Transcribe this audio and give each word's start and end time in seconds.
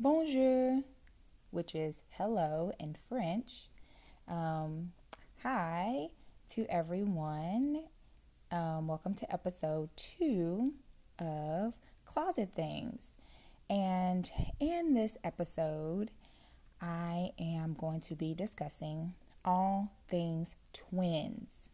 bonjour, 0.00 0.82
which 1.50 1.74
is 1.74 1.96
hello 2.10 2.70
in 2.78 2.94
French. 3.08 3.68
Um, 4.28 4.92
hi 5.42 6.10
to 6.50 6.64
everyone. 6.66 7.82
Um, 8.52 8.86
welcome 8.86 9.14
to 9.14 9.32
episode 9.32 9.88
two 9.96 10.74
of 11.18 11.74
Closet 12.04 12.50
Things. 12.54 13.16
And 13.68 14.30
in 14.60 14.94
this 14.94 15.16
episode, 15.24 16.12
I 16.80 17.32
am 17.40 17.74
going 17.74 18.00
to 18.02 18.14
be 18.14 18.34
discussing 18.34 19.14
all 19.44 19.90
things 20.08 20.54
twins. 20.72 21.70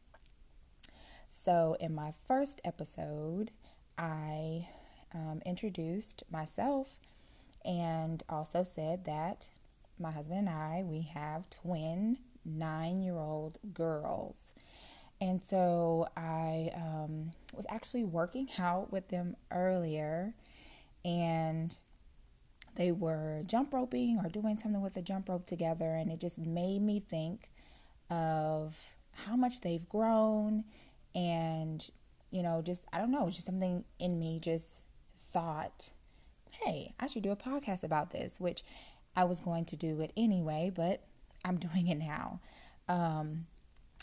So, 1.31 1.77
in 1.79 1.95
my 1.95 2.15
first 2.27 2.63
episode, 2.65 3.51
I 3.99 4.67
um, 5.13 5.43
introduced 5.45 6.23
myself 6.31 6.89
and 7.65 8.23
also 8.29 8.63
said 8.63 9.05
that 9.05 9.47
my 9.99 10.11
husband 10.11 10.41
and 10.41 10.49
I, 10.49 10.83
we 10.85 11.03
have 11.15 11.49
twin 11.51 12.19
nine 12.45 13.01
year 13.01 13.17
old 13.17 13.59
girls. 13.73 14.55
And 15.21 15.43
so 15.43 16.09
I 16.17 16.71
um, 16.75 17.31
was 17.55 17.67
actually 17.69 18.05
working 18.05 18.49
out 18.59 18.93
with 18.93 19.09
them 19.09 19.37
earlier, 19.51 20.35
and 21.05 21.75
they 22.77 22.91
were 22.93 23.43
jump 23.47 23.73
roping 23.73 24.21
or 24.23 24.29
doing 24.29 24.59
something 24.59 24.83
with 24.83 24.95
the 24.95 25.03
jump 25.03 25.29
rope 25.29 25.47
together, 25.47 25.95
and 25.95 26.11
it 26.11 26.19
just 26.19 26.39
made 26.39 26.83
me 26.83 27.01
think 27.01 27.51
of 28.11 28.77
how 29.13 29.37
much 29.37 29.61
they've 29.61 29.89
grown 29.89 30.65
and 31.15 31.91
you 32.31 32.43
know 32.43 32.61
just 32.63 32.85
i 32.93 32.99
don't 32.99 33.13
know 33.13 33.31
just 33.31 33.47
something 33.47 33.85
in 33.99 34.19
me 34.19 34.39
just 34.41 34.85
thought 35.33 35.91
hey 36.63 36.95
i 37.01 37.07
should 37.07 37.23
do 37.23 37.31
a 37.31 37.37
podcast 37.37 37.83
about 37.83 38.11
this 38.11 38.39
which 38.39 38.63
i 39.17 39.25
was 39.25 39.41
going 39.41 39.65
to 39.65 39.77
do 39.77 40.01
it 40.01 40.13
anyway 40.17 40.71
but 40.75 41.03
i'm 41.45 41.57
doing 41.69 41.89
it 41.89 41.99
now. 41.99 42.41
Um, 42.89 43.47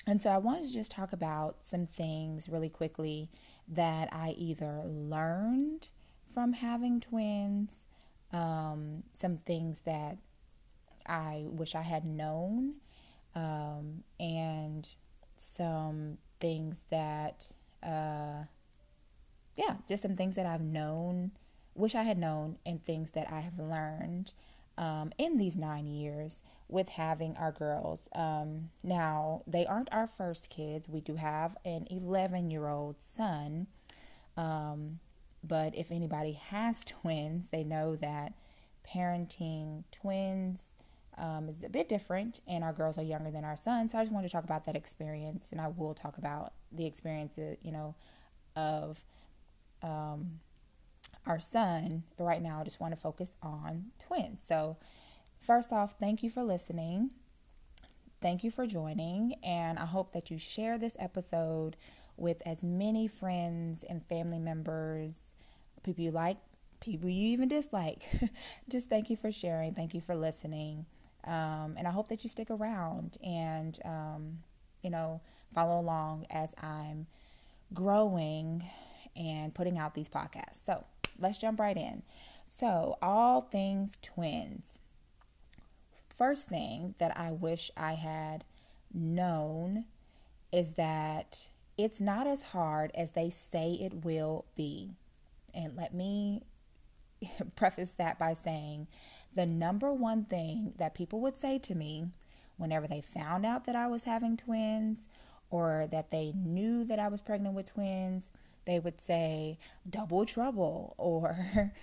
and 0.08 0.22
so 0.22 0.30
i 0.30 0.38
wanted 0.38 0.66
to 0.68 0.74
just 0.74 0.92
talk 0.92 1.14
about 1.14 1.58
some 1.62 1.86
things 1.86 2.50
really 2.50 2.70
quickly 2.70 3.30
that 3.68 4.10
i 4.12 4.32
either 4.38 4.82
learned 4.86 5.90
from 6.28 6.54
having 6.54 7.00
twins 7.00 7.88
um, 8.34 9.04
some 9.14 9.38
things 9.38 9.82
that 9.82 10.18
i 11.06 11.44
wish 11.48 11.76
i 11.76 11.82
had 11.82 12.06
known 12.06 12.76
um, 13.36 14.04
and 14.20 14.88
some 15.38 16.18
things 16.40 16.82
that, 16.90 17.52
uh, 17.84 18.44
yeah, 19.56 19.76
just 19.88 20.04
some 20.04 20.16
things 20.16 20.36
that 20.36 20.46
I've 20.46 20.62
known, 20.62 21.32
wish 21.76 21.96
I 21.96 22.04
had 22.04 22.18
known, 22.18 22.58
and 22.66 22.84
things 22.84 23.12
that 23.12 23.32
I 23.32 23.40
have 23.42 23.58
learned 23.60 24.34
um, 24.78 25.12
in 25.18 25.38
these 25.38 25.56
nine 25.56 25.88
years 25.88 26.42
with 26.68 26.90
having 26.90 27.36
our 27.38 27.52
girls. 27.52 28.08
Um, 28.16 28.70
now, 28.84 29.44
they 29.46 29.66
aren't 29.66 29.92
our 29.92 30.08
first 30.08 30.50
kids. 30.50 30.88
We 30.88 31.02
do 31.02 31.16
have 31.16 31.56
an 31.66 31.88
11 31.90 32.50
year 32.50 32.68
old 32.68 32.96
son. 33.00 33.68
Um, 34.38 35.00
but 35.44 35.76
if 35.76 35.92
anybody 35.92 36.34
has 36.34 36.84
twins, 36.86 37.48
they 37.52 37.64
know 37.64 37.96
that 37.98 38.34
parenting 38.88 39.84
twins 39.92 40.72
um, 41.18 41.50
is 41.50 41.64
a 41.64 41.70
bit 41.70 41.90
different, 41.90 42.40
and 42.48 42.64
our 42.64 42.74
girls 42.74 42.98
are 42.98 43.04
younger 43.04 43.30
than 43.30 43.44
our 43.44 43.58
son. 43.58 43.90
So 43.90 43.98
I 43.98 44.04
just 44.04 44.14
wanted 44.14 44.28
to 44.28 44.32
talk 44.32 44.46
about 44.46 44.66
that 44.66 44.76
experience, 44.76 45.52
and 45.52 45.60
I 45.60 45.68
will 45.68 45.94
talk 45.94 46.18
about 46.18 46.54
the 46.72 46.86
experiences, 46.86 47.58
you 47.62 47.72
know, 47.72 47.96
of 48.56 49.04
um, 49.84 50.40
our 51.26 51.40
son. 51.40 52.04
But 52.18 52.26
right 52.26 52.42
now, 52.42 52.60
I 52.60 52.64
just 52.64 52.80
want 52.80 52.94
to 52.94 53.00
focus 53.00 53.36
on 53.42 53.86
twins. 54.00 54.44
So, 54.44 54.78
first 55.40 55.72
off, 55.72 55.96
thank 56.00 56.24
you 56.24 56.30
for 56.30 56.44
listening. 56.44 57.12
Thank 58.22 58.44
you 58.44 58.52
for 58.52 58.68
joining, 58.68 59.34
and 59.44 59.80
I 59.80 59.86
hope 59.86 60.14
that 60.14 60.30
you 60.30 60.38
share 60.38 60.78
this 60.78 60.96
episode 61.00 61.76
with 62.18 62.42
as 62.46 62.62
many 62.62 63.08
friends 63.08 63.84
and 63.84 64.06
family 64.06 64.38
members, 64.38 65.34
people 65.82 66.04
you 66.04 66.12
like, 66.12 66.38
people 66.82 67.10
you 67.10 67.30
even 67.30 67.48
dislike. 67.48 68.04
just 68.70 68.90
thank 68.90 69.10
you 69.10 69.16
for 69.16 69.32
sharing. 69.32 69.74
Thank 69.74 69.96
you 69.96 70.02
for 70.02 70.16
listening. 70.16 70.86
Um, 71.26 71.76
and 71.78 71.88
I 71.88 71.92
hope 71.92 72.10
that 72.10 72.24
you 72.24 72.30
stick 72.30 72.52
around 72.52 73.18
and, 73.24 73.80
um, 73.86 74.40
you 74.84 74.90
know, 74.90 75.22
follow 75.54 75.80
along 75.80 76.26
as 76.30 76.54
I'm 76.62 77.08
growing 77.74 78.64
and 79.16 79.54
putting 79.54 79.78
out 79.78 79.94
these 79.94 80.10
podcasts. 80.10 80.64
So 80.66 80.84
let's 81.22 81.38
jump 81.38 81.60
right 81.60 81.78
in. 81.78 82.04
So, 82.46 82.98
all 83.02 83.42
things 83.42 83.98
twins. 84.02 84.80
First 86.10 86.48
thing 86.50 86.96
that 86.98 87.18
I 87.18 87.32
wish 87.32 87.72
I 87.78 87.94
had 87.94 88.44
known 88.94 89.86
is 90.52 90.74
that 90.74 91.40
it's 91.78 92.02
not 92.02 92.28
as 92.28 92.44
hard 92.44 92.92
as 92.94 93.12
they 93.12 93.30
say 93.30 93.74
it 93.74 94.04
will 94.04 94.46
be. 94.56 94.92
And 95.54 95.76
let 95.76 95.94
me 95.94 96.44
preface 97.56 97.92
that 97.92 98.20
by 98.20 98.34
saying 98.34 98.88
the 99.34 99.46
number 99.46 99.94
one 99.94 100.26
thing 100.26 100.74
that 100.78 100.94
people 100.94 101.22
would 101.22 101.38
say 101.38 101.58
to 101.60 101.76
me 101.76 102.08
whenever 102.58 102.88
they 102.88 103.02
found 103.02 103.46
out 103.46 103.66
that 103.66 103.76
I 103.76 103.88
was 103.88 104.04
having 104.04 104.38
twins 104.38 105.08
or 105.50 105.88
that 105.92 106.12
they 106.12 106.34
knew 106.36 106.84
that 106.86 107.00
I 107.00 107.08
was 107.08 107.22
pregnant 107.22 107.56
with 107.56 107.74
twins, 107.74 108.32
they 108.72 108.80
would 108.80 109.02
say, 109.02 109.58
double 109.90 110.26
trouble, 110.26 110.96
or 110.98 111.38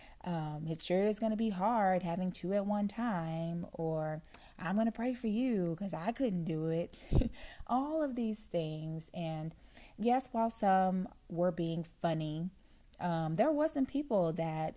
um, 0.25 0.65
it 0.67 0.81
sure 0.81 1.03
is 1.03 1.19
going 1.19 1.33
to 1.33 1.37
be 1.37 1.51
hard 1.51 2.03
having 2.03 2.33
two 2.33 2.55
at 2.55 2.65
one 2.65 2.89
time, 2.89 3.67
or 3.75 4.23
I'm 4.59 4.75
going 4.75 4.87
to 4.87 4.93
pray 4.93 5.13
for 5.13 5.27
you 5.27 5.77
because 5.77 5.93
I 5.93 6.13
couldn't 6.13 6.45
do 6.45 6.69
it. 6.69 7.05
All 7.67 8.03
of 8.03 8.15
these 8.17 8.41
things. 8.41 9.11
And 9.13 9.55
yes, 9.99 10.31
while 10.33 10.49
some 10.49 11.09
were 11.29 11.53
being 11.53 11.85
funny, 12.01 12.49
um, 13.01 13.35
there 13.35 13.53
was 13.53 13.73
some 13.73 13.85
people 13.85 14.33
that 14.33 14.77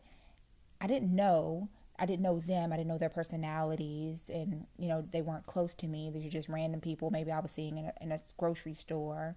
I 0.81 0.87
didn't 0.87 1.15
know 1.15 1.69
I 1.97 2.07
didn't 2.07 2.23
know 2.23 2.39
them. 2.39 2.73
I 2.73 2.77
didn't 2.77 2.87
know 2.87 2.97
their 2.97 3.09
personalities, 3.09 4.31
and 4.33 4.65
you 4.79 4.87
know 4.87 5.05
they 5.11 5.21
weren't 5.21 5.45
close 5.45 5.75
to 5.75 5.87
me. 5.87 6.09
These 6.11 6.25
are 6.25 6.29
just 6.29 6.49
random 6.49 6.81
people. 6.81 7.11
Maybe 7.11 7.31
I 7.31 7.39
was 7.39 7.51
seeing 7.51 7.77
in 7.77 7.85
a, 7.85 7.93
in 8.01 8.11
a 8.11 8.19
grocery 8.39 8.73
store. 8.73 9.35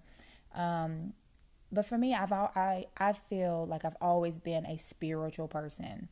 Um, 0.55 1.13
but 1.71 1.85
for 1.85 1.97
me, 1.97 2.13
I've 2.13 2.31
I 2.31 2.85
I 2.97 3.13
feel 3.13 3.65
like 3.65 3.85
I've 3.85 3.97
always 4.01 4.37
been 4.39 4.65
a 4.65 4.77
spiritual 4.77 5.47
person, 5.47 6.09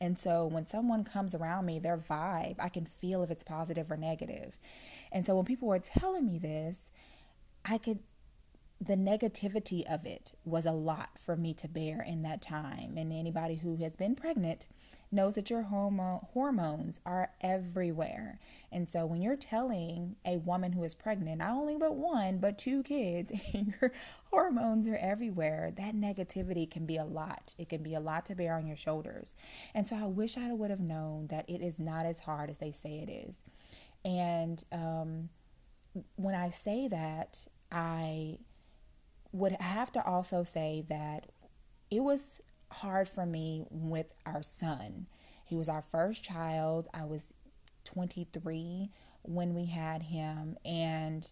and 0.00 0.18
so 0.18 0.46
when 0.46 0.66
someone 0.66 1.04
comes 1.04 1.34
around 1.34 1.66
me, 1.66 1.78
their 1.78 1.98
vibe, 1.98 2.56
I 2.58 2.68
can 2.68 2.86
feel 2.86 3.22
if 3.22 3.30
it's 3.30 3.44
positive 3.44 3.90
or 3.90 3.96
negative. 3.96 4.56
And 5.12 5.24
so 5.24 5.36
when 5.36 5.44
people 5.44 5.68
were 5.68 5.78
telling 5.78 6.26
me 6.26 6.38
this, 6.38 6.78
I 7.64 7.78
could 7.78 8.00
the 8.80 8.96
negativity 8.96 9.84
of 9.92 10.04
it 10.04 10.32
was 10.44 10.66
a 10.66 10.72
lot 10.72 11.10
for 11.18 11.34
me 11.34 11.54
to 11.54 11.68
bear 11.68 12.02
in 12.02 12.22
that 12.22 12.42
time. 12.42 12.96
And 12.96 13.12
anybody 13.12 13.56
who 13.56 13.76
has 13.76 13.96
been 13.96 14.14
pregnant 14.14 14.68
knows 15.10 15.34
that 15.34 15.48
your 15.48 15.64
hormo- 15.64 16.26
hormones 16.32 17.00
are 17.06 17.30
everywhere. 17.40 18.38
And 18.70 18.88
so 18.88 19.06
when 19.06 19.22
you're 19.22 19.36
telling 19.36 20.16
a 20.26 20.36
woman 20.38 20.72
who 20.72 20.84
is 20.84 20.94
pregnant, 20.94 21.38
not 21.38 21.52
only 21.52 21.76
but 21.76 21.94
one, 21.94 22.38
but 22.38 22.58
two 22.58 22.82
kids, 22.82 23.32
your 23.54 23.92
hormones 24.30 24.86
are 24.88 24.96
everywhere, 24.96 25.72
that 25.76 25.94
negativity 25.94 26.70
can 26.70 26.84
be 26.84 26.96
a 26.96 27.04
lot. 27.04 27.54
It 27.56 27.70
can 27.70 27.82
be 27.82 27.94
a 27.94 28.00
lot 28.00 28.26
to 28.26 28.34
bear 28.34 28.56
on 28.56 28.66
your 28.66 28.76
shoulders. 28.76 29.34
And 29.74 29.86
so 29.86 29.96
I 29.96 30.04
wish 30.04 30.36
I 30.36 30.52
would 30.52 30.70
have 30.70 30.80
known 30.80 31.28
that 31.28 31.48
it 31.48 31.62
is 31.62 31.78
not 31.78 32.04
as 32.04 32.18
hard 32.18 32.50
as 32.50 32.58
they 32.58 32.72
say 32.72 32.98
it 32.98 33.10
is. 33.10 33.40
And 34.04 34.62
um, 34.70 35.30
when 36.16 36.34
I 36.34 36.50
say 36.50 36.88
that, 36.88 37.46
I 37.72 38.38
would 39.36 39.52
have 39.60 39.92
to 39.92 40.04
also 40.04 40.42
say 40.42 40.84
that 40.88 41.26
it 41.90 42.02
was 42.02 42.40
hard 42.70 43.08
for 43.08 43.26
me 43.26 43.64
with 43.70 44.06
our 44.24 44.42
son. 44.42 45.06
He 45.44 45.56
was 45.56 45.68
our 45.68 45.82
first 45.82 46.22
child. 46.22 46.88
I 46.92 47.04
was 47.04 47.32
23 47.84 48.90
when 49.22 49.54
we 49.54 49.66
had 49.66 50.02
him, 50.02 50.56
and 50.64 51.30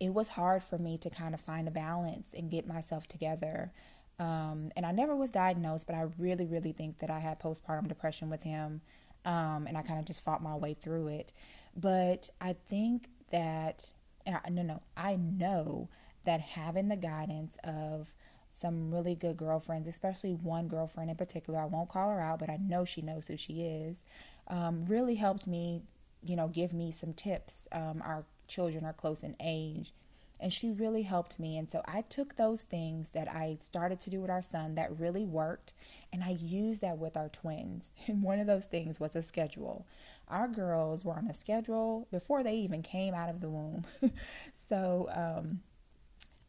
it 0.00 0.12
was 0.12 0.28
hard 0.28 0.62
for 0.62 0.78
me 0.78 0.98
to 0.98 1.10
kind 1.10 1.34
of 1.34 1.40
find 1.40 1.68
a 1.68 1.70
balance 1.70 2.34
and 2.34 2.50
get 2.50 2.66
myself 2.66 3.06
together. 3.06 3.72
Um, 4.18 4.70
and 4.76 4.86
I 4.86 4.92
never 4.92 5.14
was 5.14 5.30
diagnosed, 5.30 5.86
but 5.86 5.96
I 5.96 6.06
really, 6.18 6.46
really 6.46 6.72
think 6.72 6.98
that 7.00 7.10
I 7.10 7.18
had 7.18 7.40
postpartum 7.40 7.88
depression 7.88 8.30
with 8.30 8.42
him, 8.42 8.80
um, 9.24 9.66
and 9.66 9.76
I 9.76 9.82
kind 9.82 9.98
of 9.98 10.04
just 10.04 10.22
fought 10.22 10.42
my 10.42 10.56
way 10.56 10.74
through 10.74 11.08
it. 11.08 11.32
But 11.76 12.30
I 12.40 12.54
think 12.68 13.08
that, 13.30 13.92
no, 14.26 14.62
no, 14.62 14.82
I 14.96 15.16
know 15.16 15.88
that 16.24 16.40
having 16.40 16.88
the 16.88 16.96
guidance 16.96 17.58
of 17.64 18.08
some 18.52 18.92
really 18.92 19.14
good 19.14 19.36
girlfriends, 19.36 19.88
especially 19.88 20.32
one 20.32 20.68
girlfriend 20.68 21.10
in 21.10 21.16
particular. 21.16 21.60
I 21.60 21.66
won't 21.66 21.88
call 21.88 22.10
her 22.10 22.20
out, 22.20 22.38
but 22.38 22.50
I 22.50 22.56
know 22.56 22.84
she 22.84 23.02
knows 23.02 23.26
who 23.26 23.36
she 23.36 23.62
is. 23.62 24.04
Um, 24.46 24.84
really 24.86 25.16
helped 25.16 25.46
me, 25.46 25.82
you 26.24 26.36
know, 26.36 26.48
give 26.48 26.72
me 26.72 26.92
some 26.92 27.14
tips. 27.14 27.66
Um, 27.72 28.00
our 28.04 28.24
children 28.46 28.84
are 28.84 28.92
close 28.92 29.22
in 29.22 29.34
age, 29.40 29.92
And 30.40 30.52
she 30.52 30.70
really 30.70 31.02
helped 31.02 31.38
me. 31.40 31.58
And 31.58 31.68
so 31.68 31.82
I 31.86 32.02
took 32.02 32.36
those 32.36 32.62
things 32.62 33.10
that 33.10 33.28
I 33.28 33.58
started 33.60 34.00
to 34.02 34.10
do 34.10 34.20
with 34.20 34.30
our 34.30 34.42
son 34.42 34.76
that 34.76 34.98
really 34.98 35.24
worked 35.24 35.72
and 36.14 36.22
I 36.22 36.30
used 36.30 36.80
that 36.82 36.98
with 36.98 37.16
our 37.16 37.28
twins. 37.28 37.90
And 38.06 38.22
one 38.22 38.38
of 38.38 38.46
those 38.46 38.66
things 38.66 39.00
was 39.00 39.16
a 39.16 39.22
schedule. 39.22 39.84
Our 40.28 40.46
girls 40.46 41.04
were 41.04 41.14
on 41.14 41.26
a 41.26 41.34
schedule 41.34 42.06
before 42.12 42.44
they 42.44 42.54
even 42.54 42.82
came 42.82 43.14
out 43.14 43.30
of 43.30 43.40
the 43.40 43.50
womb. 43.50 43.84
so 44.54 45.08
um, 45.12 45.60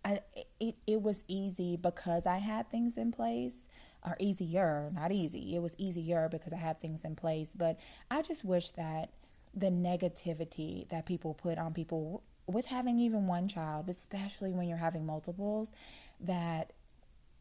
I, 0.05 0.19
it, 0.59 0.75
it 0.85 1.01
was 1.01 1.23
easy 1.27 1.75
because 1.75 2.27
I 2.27 2.37
had 2.37 2.69
things 2.69 2.95
in 2.95 3.11
place 3.11 3.65
or 4.05 4.15
easier, 4.19 4.91
not 4.93 5.11
easy. 5.11 5.55
It 5.55 5.61
was 5.61 5.73
easier 5.79 6.29
because 6.29 6.53
I 6.53 6.57
had 6.57 6.79
things 6.79 7.03
in 7.03 7.15
place. 7.15 7.49
But 7.55 7.79
I 8.11 8.21
just 8.21 8.45
wish 8.45 8.71
that 8.71 9.09
the 9.55 9.71
negativity 9.71 10.87
that 10.89 11.07
people 11.07 11.33
put 11.33 11.57
on 11.57 11.73
people 11.73 12.21
with 12.45 12.67
having 12.67 12.99
even 12.99 13.25
one 13.25 13.47
child, 13.47 13.89
especially 13.89 14.51
when 14.51 14.67
you're 14.67 14.77
having 14.77 15.05
multiples, 15.05 15.71
that 16.19 16.73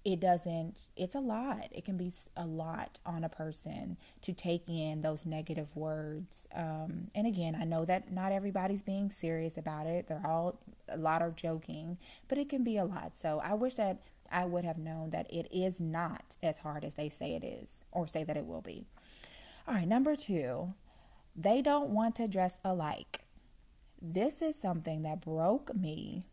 it 0.05 0.21
doesn't, 0.21 0.91
it's 0.97 1.15
a 1.15 1.21
lot. 1.21 1.69
It 1.71 1.85
can 1.85 1.97
be 1.97 2.13
a 2.37 2.47
lot 2.47 2.99
on 3.05 3.25
a 3.25 3.29
person 3.29 3.97
to 4.23 4.33
take 4.33 4.69
in 4.69 5.03
those 5.03 5.27
negative 5.27 5.69
words. 5.75 6.47
Um, 6.55 7.09
and 7.15 7.27
again, 7.27 7.57
I 7.59 7.65
know 7.65 7.85
that 7.85 8.13
not 8.13 8.33
everybody's 8.33 8.83
being 8.83 9.11
serious 9.11 9.57
about 9.57 9.87
it. 9.87 10.07
They're 10.07 10.23
all, 10.27 10.59
a 10.89 10.97
lot 10.97 11.23
are 11.23 11.31
joking, 11.31 11.99
but 12.29 12.39
it 12.39 12.49
can 12.49 12.65
be 12.65 12.77
a 12.77 12.85
lot. 12.85 13.17
So 13.17 13.41
I 13.43 13.55
wish 13.55 13.75
that 13.77 13.99
I 14.31 14.45
would 14.45 14.65
have 14.65 14.79
known 14.79 15.11
that 15.11 15.33
it 15.33 15.49
is 15.53 15.81
not 15.81 16.37
as 16.43 16.59
hard 16.59 16.85
as 16.85 16.95
they 16.95 17.09
say 17.09 17.35
it 17.35 17.45
is 17.45 17.85
or 17.93 18.07
say 18.07 18.25
that 18.25 18.37
it 18.37 18.47
will 18.47 18.63
be. 18.63 18.87
All 19.67 19.75
right, 19.75 19.89
number 19.89 20.17
two, 20.17 20.75
they 21.37 21.63
don't 21.63 21.91
want 21.91 22.17
to 22.17 22.29
dress 22.29 22.59
alike. 22.65 23.21
This 24.01 24.43
is 24.43 24.57
something 24.57 25.03
that 25.03 25.21
broke 25.21 25.75
me 25.75 26.27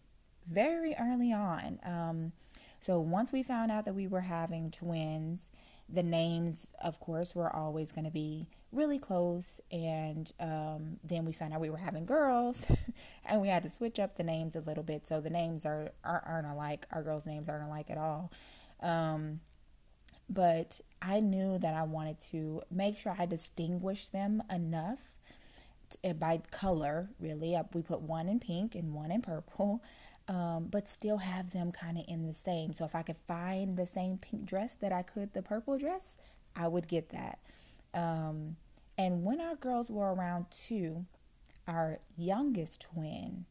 very 0.49 0.95
early 0.99 1.31
on. 1.31 1.79
Um, 1.83 2.31
so 2.79 2.99
once 2.99 3.31
we 3.31 3.43
found 3.43 3.71
out 3.71 3.85
that 3.85 3.93
we 3.95 4.07
were 4.07 4.21
having 4.21 4.71
twins, 4.71 5.51
the 5.87 6.03
names, 6.03 6.67
of 6.81 6.99
course, 6.99 7.35
were 7.35 7.53
always 7.55 7.91
going 7.91 8.05
to 8.05 8.11
be 8.11 8.47
really 8.71 8.99
close. 8.99 9.59
And 9.71 10.31
um, 10.39 10.99
then 11.03 11.25
we 11.25 11.33
found 11.33 11.53
out 11.53 11.61
we 11.61 11.69
were 11.69 11.77
having 11.77 12.05
girls, 12.05 12.65
and 13.25 13.41
we 13.41 13.47
had 13.47 13.63
to 13.63 13.69
switch 13.69 13.99
up 13.99 14.17
the 14.17 14.23
names 14.23 14.55
a 14.55 14.61
little 14.61 14.83
bit. 14.83 15.07
So 15.07 15.21
the 15.21 15.29
names 15.29 15.65
are, 15.65 15.91
are 16.03 16.23
aren't 16.25 16.47
alike. 16.47 16.85
Our 16.91 17.03
girls' 17.03 17.25
names 17.25 17.49
aren't 17.49 17.67
alike 17.67 17.89
at 17.89 17.97
all. 17.97 18.31
Um, 18.81 19.41
but 20.29 20.79
I 21.01 21.19
knew 21.19 21.57
that 21.57 21.73
I 21.73 21.83
wanted 21.83 22.19
to 22.31 22.61
make 22.71 22.97
sure 22.97 23.15
I 23.17 23.25
distinguished 23.25 24.11
them 24.11 24.41
enough 24.49 24.99
by 26.19 26.41
color. 26.51 27.09
Really, 27.19 27.57
we 27.73 27.81
put 27.81 28.01
one 28.01 28.29
in 28.29 28.39
pink 28.39 28.75
and 28.75 28.93
one 28.93 29.11
in 29.11 29.21
purple 29.21 29.81
um, 30.27 30.67
but 30.71 30.89
still 30.89 31.17
have 31.17 31.51
them 31.51 31.71
kind 31.71 31.97
of 31.97 32.05
in 32.07 32.25
the 32.25 32.33
same. 32.33 32.73
So 32.73 32.85
if 32.85 32.95
I 32.95 33.01
could 33.01 33.17
find 33.27 33.75
the 33.75 33.85
same 33.85 34.17
pink 34.17 34.45
dress 34.45 34.75
that 34.75 34.91
I 34.91 35.01
could 35.01 35.33
the 35.33 35.41
purple 35.41 35.77
dress, 35.77 36.15
I 36.55 36.67
would 36.67 36.87
get 36.87 37.09
that. 37.09 37.39
Um, 37.93 38.55
and 39.01 39.23
when 39.23 39.41
our 39.41 39.55
girls 39.55 39.89
were 39.89 40.13
around 40.13 40.45
two, 40.51 41.05
our 41.67 41.97
youngest 42.15 42.81
twin 42.81 43.45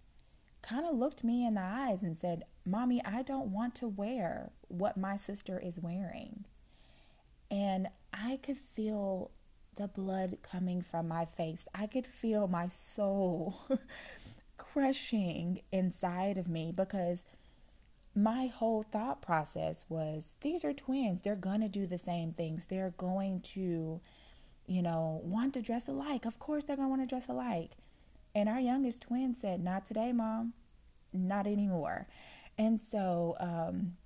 kind 0.63 0.87
of 0.87 0.97
looked 0.97 1.25
me 1.25 1.45
in 1.45 1.55
the 1.55 1.61
eyes 1.61 2.05
and 2.05 2.17
said, 2.17 2.45
Mommy, 2.65 3.03
I 3.05 3.23
don't 3.23 3.51
want 3.51 3.75
to 3.77 3.89
wear 3.89 4.53
what 4.69 4.97
my 4.97 5.17
sister 5.17 5.59
is 5.59 5.81
wearing. 5.81 6.45
And 7.51 7.89
I 8.15 8.39
could 8.41 8.59
feel 8.59 9.33
the 9.75 9.89
blood 9.89 10.39
coming 10.41 10.83
from 10.83 11.09
my 11.09 11.25
face. 11.25 11.67
I 11.75 11.89
could 11.89 12.07
feel 12.07 12.47
my 12.47 12.69
soul 12.69 13.57
crushing 14.57 15.63
inside 15.73 16.39
of 16.39 16.47
me 16.47 16.71
because 16.71 17.25
my 18.15 18.47
whole 18.47 18.85
thought 18.85 19.21
process 19.21 19.85
was 19.89 20.33
these 20.43 20.65
are 20.65 20.73
twins. 20.73 21.23
They're 21.23 21.35
going 21.35 21.63
to 21.63 21.69
do 21.69 21.89
the 21.89 21.99
same 21.99 22.35
things. 22.35 22.67
They're 22.67 22.95
going 22.97 23.41
to, 23.55 24.01
you 24.67 24.83
know, 24.83 25.21
want 25.25 25.55
to 25.55 25.63
dress 25.63 25.89
alike. 25.89 26.25
Of 26.25 26.39
course, 26.39 26.65
they're 26.65 26.77
going 26.77 26.87
to 26.87 26.91
want 26.91 27.03
to 27.03 27.07
dress 27.07 27.29
alike. 27.29 27.73
And 28.35 28.49
our 28.49 28.61
youngest 28.61 29.03
twin 29.03 29.35
said, 29.35 29.63
Not 29.63 29.87
today, 29.87 30.13
mom. 30.13 30.53
Not 31.13 31.47
anymore. 31.47 32.07
And 32.57 32.81
so, 32.81 33.37
um, 33.41 33.97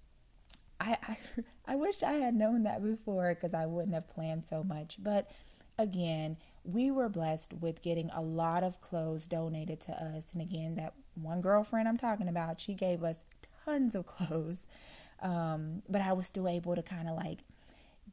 I, 0.81 0.97
I, 1.03 1.17
I 1.73 1.77
wish 1.77 2.03
I 2.03 2.13
had 2.13 2.35
known 2.35 2.63
that 2.65 2.83
before 2.83 3.35
because 3.35 3.55
I 3.55 3.67
wouldn't 3.67 3.95
have 3.95 4.09
planned 4.09 4.47
so 4.47 4.63
much. 4.63 4.97
But 5.03 5.31
again, 5.79 6.37
we 6.63 6.91
were 6.91 7.09
blessed 7.09 7.55
with 7.55 7.83
getting 7.83 8.11
a 8.11 8.23
lot 8.23 8.63
of 8.63 8.81
clothes 8.81 9.27
donated 9.27 9.81
to 9.83 9.93
us. 9.93 10.33
And 10.33 10.43
again, 10.43 10.77
that 10.77 10.95
one 11.15 11.41
girlfriend 11.41 11.89
I'm 11.89 11.99
talking 11.99 12.29
about, 12.29 12.61
she 12.61 12.75
gave 12.75 13.03
us 13.03 13.19
tons 13.65 13.95
of 13.95 14.07
clothes. 14.07 14.67
Um, 15.21 15.83
but 15.89 16.01
I 16.01 16.13
was 16.13 16.27
still 16.27 16.49
able 16.49 16.75
to 16.75 16.83
kind 16.83 17.09
of 17.09 17.17
like 17.17 17.41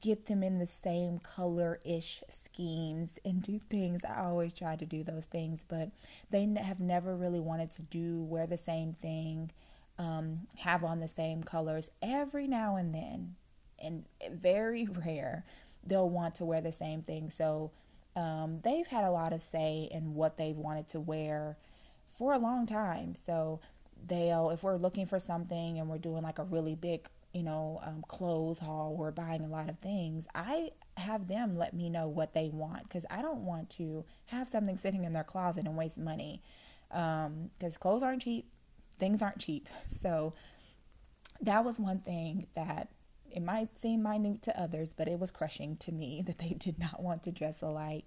get 0.02 0.26
them 0.26 0.44
in 0.44 0.60
the 0.60 0.68
same 0.68 1.20
color 1.20 1.80
ish 1.86 2.24
schemes 2.28 3.12
and 3.24 3.42
do 3.42 3.60
things. 3.70 4.02
I 4.04 4.22
always 4.22 4.54
try 4.54 4.76
to 4.76 4.86
do 4.86 5.04
those 5.04 5.26
things, 5.26 5.64
but 5.68 5.92
they 6.30 6.46
have 6.62 6.80
never 6.80 7.16
really 7.16 7.40
wanted 7.40 7.72
to 7.72 7.84
do 7.84 8.24
wear 8.24 8.48
the 8.48 8.58
same 8.58 8.94
thing, 8.94 9.52
um, 9.98 10.48
have 10.60 10.84
on 10.84 11.00
the 11.00 11.08
same 11.08 11.44
colors. 11.44 11.92
Every 12.02 12.48
now 12.48 12.76
and 12.76 12.94
then, 12.94 13.36
and 13.80 14.06
very 14.32 14.88
rare, 15.06 15.46
they'll 15.86 16.10
want 16.10 16.36
to 16.36 16.46
wear 16.46 16.62
the 16.62 16.72
same 16.72 17.02
thing. 17.02 17.30
So 17.30 17.72
um, 18.16 18.60
they've 18.64 18.88
had 18.88 19.04
a 19.04 19.12
lot 19.12 19.34
of 19.34 19.42
say 19.42 19.88
in 19.92 20.16
what 20.16 20.38
they've 20.38 20.58
wanted 20.58 20.88
to 20.90 21.00
wear 21.00 21.58
for 22.08 22.34
a 22.34 22.38
long 22.40 22.66
time. 22.66 23.16
So 23.16 23.60
they'll, 24.08 24.50
if 24.50 24.64
we're 24.64 24.78
looking 24.78 25.06
for 25.06 25.20
something 25.20 25.80
and 25.80 25.88
we're 25.88 25.98
doing 25.98 26.24
like 26.24 26.40
a 26.40 26.44
really 26.44 26.76
big, 26.76 27.08
you 27.34 27.44
know, 27.44 27.80
um, 27.84 28.04
clothes 28.08 28.60
haul, 28.60 28.96
we're 28.96 29.12
buying 29.12 29.42
a 29.42 29.48
lot 29.48 29.70
of 29.70 29.80
things. 29.80 30.28
I 30.36 30.72
have 30.98 31.28
them 31.28 31.56
let 31.58 31.74
me 31.74 31.90
know 31.90 32.08
what 32.08 32.34
they 32.34 32.50
want 32.50 32.84
because 32.84 33.06
I 33.10 33.22
don't 33.22 33.46
want 33.46 33.70
to 33.72 34.06
have 34.28 34.50
something 34.50 34.78
sitting 34.78 35.06
in 35.06 35.14
their 35.14 35.24
closet 35.24 35.66
and 35.66 35.78
waste 35.78 35.98
money. 35.98 36.42
Because 36.90 37.26
um, 37.28 37.80
clothes 37.80 38.04
aren't 38.04 38.22
cheap, 38.22 38.50
things 39.00 39.22
aren't 39.22 39.40
cheap. 39.40 39.68
So 40.02 40.34
that 41.42 41.64
was 41.64 41.80
one 41.80 42.00
thing 42.00 42.48
that 42.56 42.90
it 43.30 43.42
might 43.42 43.78
seem 43.80 44.04
minute 44.04 44.42
to 44.44 44.60
others, 44.60 44.94
but 44.96 45.08
it 45.08 45.20
was 45.20 45.32
crushing 45.32 45.78
to 45.78 45.92
me 45.92 46.22
that 46.28 46.40
they 46.40 46.56
did 46.58 46.80
not 46.80 47.02
want 47.02 47.24
to 47.24 47.32
dress 47.32 47.62
alike. 47.62 48.06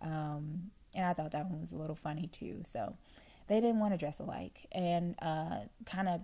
Um, 0.00 0.70
and 0.94 1.04
I 1.04 1.12
thought 1.12 1.32
that 1.32 1.48
one 1.48 1.60
was 1.60 1.72
a 1.72 1.76
little 1.76 1.94
funny 1.94 2.28
too. 2.28 2.62
So 2.64 2.96
they 3.48 3.60
didn't 3.60 3.78
want 3.78 3.94
to 3.94 3.98
dress 3.98 4.18
alike. 4.18 4.66
And 4.72 5.14
uh, 5.20 5.60
kind 5.84 6.08
of 6.08 6.20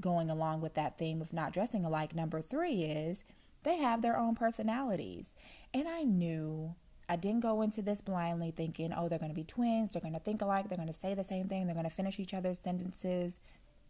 going 0.00 0.30
along 0.30 0.60
with 0.60 0.74
that 0.74 0.98
theme 0.98 1.20
of 1.20 1.32
not 1.32 1.52
dressing 1.52 1.84
alike, 1.84 2.14
number 2.14 2.40
three 2.40 2.82
is 2.82 3.24
they 3.62 3.76
have 3.78 4.02
their 4.02 4.16
own 4.16 4.34
personalities. 4.34 5.34
And 5.74 5.88
I 5.88 6.02
knew 6.02 6.74
I 7.08 7.16
didn't 7.16 7.40
go 7.40 7.62
into 7.62 7.82
this 7.82 8.00
blindly 8.00 8.50
thinking, 8.50 8.92
oh, 8.96 9.08
they're 9.08 9.18
going 9.18 9.30
to 9.30 9.36
be 9.36 9.44
twins, 9.44 9.90
they're 9.90 10.02
going 10.02 10.14
to 10.14 10.20
think 10.20 10.42
alike, 10.42 10.68
they're 10.68 10.76
going 10.76 10.88
to 10.88 10.92
say 10.92 11.14
the 11.14 11.24
same 11.24 11.48
thing, 11.48 11.66
they're 11.66 11.74
going 11.74 11.88
to 11.88 11.90
finish 11.90 12.18
each 12.18 12.34
other's 12.34 12.58
sentences. 12.58 13.38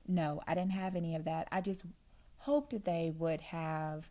No, 0.07 0.43
I 0.47 0.55
didn't 0.55 0.73
have 0.73 0.97
any 0.97 1.15
of 1.15 1.25
that. 1.25 1.49
I 1.51 1.61
just 1.61 1.83
hoped 2.39 2.71
that 2.71 2.85
they 2.85 3.13
would 3.17 3.41
have 3.41 4.11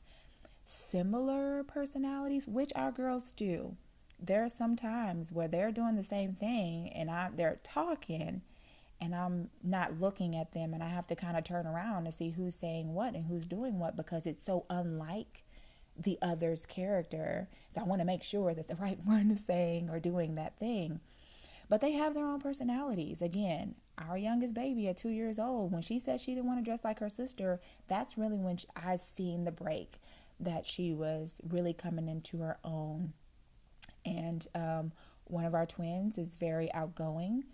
similar 0.66 1.64
personalities, 1.64 2.48
which 2.48 2.72
our 2.76 2.92
girls 2.92 3.32
do. 3.32 3.76
There 4.20 4.44
are 4.44 4.50
some 4.50 4.76
times 4.76 5.32
where 5.32 5.48
they're 5.48 5.72
doing 5.72 5.96
the 5.96 6.04
same 6.04 6.34
thing 6.34 6.90
and 6.90 7.12
I 7.12 7.30
they're 7.36 7.60
talking 7.64 8.42
and 9.06 9.14
I'm 9.14 9.50
not 9.64 10.00
looking 10.02 10.36
at 10.36 10.54
them 10.54 10.74
and 10.74 10.82
I 10.82 10.90
have 10.90 11.06
to 11.08 11.16
kind 11.16 11.38
of 11.38 11.44
turn 11.44 11.68
around 11.68 12.06
to 12.06 12.12
see 12.12 12.32
who's 12.32 12.56
saying 12.56 12.94
what 12.94 13.14
and 13.14 13.26
who's 13.28 13.46
doing 13.46 13.78
what 13.78 13.96
because 13.96 14.26
it's 14.26 14.44
so 14.44 14.66
unlike 14.68 15.44
the 15.96 16.18
other's 16.24 16.66
character. 16.66 17.48
So 17.74 17.82
I 17.82 17.84
want 17.84 18.02
to 18.02 18.06
make 18.06 18.24
sure 18.24 18.56
that 18.56 18.68
the 18.68 18.76
right 18.80 18.98
one 19.06 19.30
is 19.30 19.46
saying 19.46 19.90
or 19.92 20.00
doing 20.00 20.36
that 20.36 20.58
thing. 20.58 21.00
But 21.70 21.82
they 21.82 21.94
have 21.94 22.16
their 22.16 22.26
own 22.26 22.42
personalities. 22.42 23.22
Again, 23.22 23.76
our 23.98 24.18
youngest 24.18 24.56
baby 24.56 24.88
at 24.88 24.98
two 24.98 25.10
years 25.10 25.40
old, 25.40 25.72
when 25.72 25.82
she 25.82 26.00
said 26.00 26.20
she 26.20 26.34
didn't 26.34 26.48
want 26.48 26.60
to 26.60 26.66
dress 26.66 26.84
like 26.84 27.00
her 27.00 27.10
sister, 27.10 27.60
that's 27.88 28.18
really 28.18 28.38
when 28.38 28.58
I 28.76 28.98
seen 28.98 29.46
the 29.46 29.52
break 29.52 30.00
that 30.40 30.66
she 30.66 30.94
was 30.94 31.42
really 31.48 31.74
coming 31.74 32.08
into 32.08 32.40
her 32.40 32.58
own. 32.64 33.14
And 34.04 34.46
um, 34.54 34.92
one 35.26 35.46
of 35.46 35.54
our 35.54 35.66
twins 35.66 36.18
is 36.18 36.34
very 36.36 36.72
outgoing. 36.74 37.46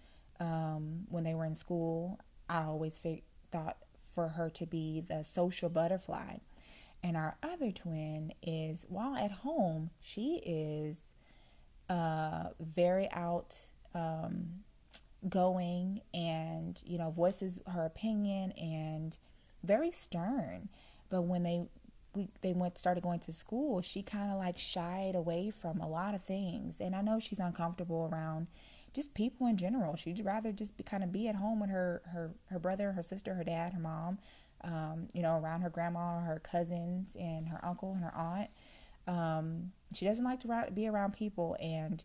Um, 0.41 1.05
when 1.09 1.23
they 1.23 1.35
were 1.35 1.45
in 1.45 1.55
school, 1.55 2.19
I 2.49 2.63
always 2.63 2.97
fig- 2.97 3.23
thought 3.51 3.77
for 4.05 4.27
her 4.29 4.49
to 4.49 4.65
be 4.65 5.03
the 5.07 5.23
social 5.23 5.69
butterfly. 5.69 6.37
And 7.03 7.15
our 7.15 7.37
other 7.43 7.71
twin 7.71 8.33
is, 8.41 8.85
while 8.89 9.15
at 9.15 9.31
home, 9.31 9.91
she 10.01 10.41
is 10.43 11.13
uh, 11.89 12.49
very 12.59 13.09
out. 13.11 13.55
Um, 13.93 14.63
going 15.29 16.01
and 16.13 16.81
you 16.83 16.97
know 16.97 17.11
voices 17.11 17.59
her 17.67 17.85
opinion 17.85 18.51
and 18.53 19.17
very 19.63 19.91
stern 19.91 20.67
but 21.09 21.21
when 21.21 21.43
they 21.43 21.63
we 22.15 22.27
they 22.41 22.53
went 22.53 22.75
started 22.75 23.03
going 23.03 23.19
to 23.19 23.31
school 23.31 23.81
she 23.81 24.01
kind 24.01 24.31
of 24.31 24.39
like 24.39 24.57
shied 24.57 25.13
away 25.13 25.51
from 25.51 25.79
a 25.79 25.87
lot 25.87 26.15
of 26.15 26.23
things 26.23 26.81
and 26.81 26.95
i 26.95 27.01
know 27.01 27.19
she's 27.19 27.37
uncomfortable 27.39 28.09
around 28.11 28.47
just 28.93 29.13
people 29.13 29.47
in 29.47 29.57
general. 29.57 29.95
She'd 29.95 30.23
rather 30.25 30.51
just 30.51 30.77
be, 30.77 30.83
kind 30.83 31.03
of 31.03 31.11
be 31.11 31.27
at 31.27 31.35
home 31.35 31.59
with 31.59 31.69
her 31.69 32.01
her 32.11 32.31
her 32.49 32.59
brother, 32.59 32.91
her 32.91 33.03
sister, 33.03 33.33
her 33.35 33.43
dad, 33.43 33.73
her 33.73 33.79
mom, 33.79 34.19
um, 34.63 35.07
you 35.13 35.21
know, 35.21 35.39
around 35.39 35.61
her 35.61 35.69
grandma, 35.69 36.21
her 36.21 36.39
cousins, 36.39 37.15
and 37.19 37.47
her 37.47 37.63
uncle 37.63 37.93
and 37.93 38.03
her 38.03 38.13
aunt. 38.15 38.49
Um, 39.07 39.71
she 39.93 40.05
doesn't 40.05 40.25
like 40.25 40.39
to 40.41 40.67
be 40.73 40.87
around 40.87 41.13
people, 41.13 41.55
and 41.59 42.03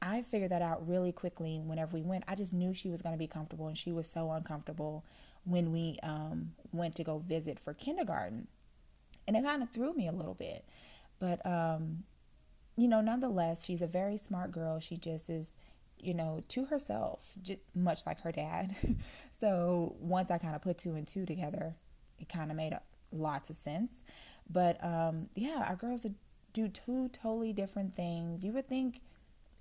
I 0.00 0.22
figured 0.22 0.50
that 0.50 0.62
out 0.62 0.86
really 0.88 1.12
quickly 1.12 1.60
whenever 1.64 1.96
we 1.96 2.02
went. 2.02 2.24
I 2.28 2.34
just 2.34 2.52
knew 2.52 2.72
she 2.72 2.88
was 2.88 3.02
going 3.02 3.14
to 3.14 3.18
be 3.18 3.26
comfortable, 3.26 3.68
and 3.68 3.76
she 3.76 3.92
was 3.92 4.08
so 4.08 4.30
uncomfortable 4.30 5.04
when 5.44 5.72
we 5.72 5.98
um, 6.02 6.52
went 6.72 6.94
to 6.96 7.04
go 7.04 7.18
visit 7.18 7.58
for 7.58 7.74
kindergarten. 7.74 8.48
And 9.26 9.36
it 9.36 9.42
kind 9.42 9.62
of 9.62 9.70
threw 9.70 9.92
me 9.92 10.06
a 10.08 10.12
little 10.12 10.34
bit. 10.34 10.64
But, 11.18 11.44
um, 11.44 12.04
you 12.76 12.88
know, 12.88 13.00
nonetheless, 13.00 13.64
she's 13.64 13.82
a 13.82 13.86
very 13.86 14.16
smart 14.16 14.52
girl. 14.52 14.78
She 14.78 14.96
just 14.96 15.28
is, 15.28 15.56
you 16.00 16.14
know, 16.14 16.42
to 16.48 16.64
herself, 16.66 17.32
just 17.42 17.60
much 17.74 18.06
like 18.06 18.20
her 18.20 18.32
dad. 18.32 18.74
so 19.40 19.94
once 20.00 20.30
I 20.30 20.38
kind 20.38 20.54
of 20.54 20.62
put 20.62 20.78
two 20.78 20.94
and 20.94 21.06
two 21.06 21.26
together, 21.26 21.74
it 22.18 22.28
kind 22.28 22.50
of 22.50 22.56
made 22.56 22.76
lots 23.12 23.50
of 23.50 23.56
sense. 23.56 24.04
But 24.50 24.82
um, 24.84 25.28
yeah, 25.34 25.64
our 25.68 25.76
girls 25.76 26.06
do 26.52 26.68
two 26.68 27.08
totally 27.10 27.52
different 27.52 27.94
things. 27.94 28.44
You 28.44 28.52
would 28.52 28.68
think 28.68 29.00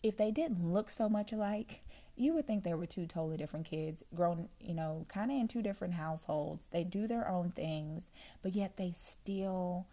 if 0.03 0.17
they 0.17 0.31
didn't 0.31 0.71
look 0.71 0.89
so 0.89 1.09
much 1.09 1.33
alike, 1.33 1.81
you 2.15 2.33
would 2.33 2.47
think 2.47 2.63
they 2.63 2.73
were 2.73 2.85
two 2.85 3.05
totally 3.05 3.37
different 3.37 3.65
kids, 3.65 4.03
grown, 4.15 4.49
you 4.59 4.73
know, 4.73 5.05
kind 5.07 5.31
of 5.31 5.37
in 5.37 5.47
two 5.47 5.61
different 5.61 5.93
households. 5.93 6.67
They 6.67 6.83
do 6.83 7.07
their 7.07 7.27
own 7.27 7.51
things, 7.51 8.09
but 8.41 8.55
yet 8.55 8.77
they 8.77 8.93
still 8.99 9.85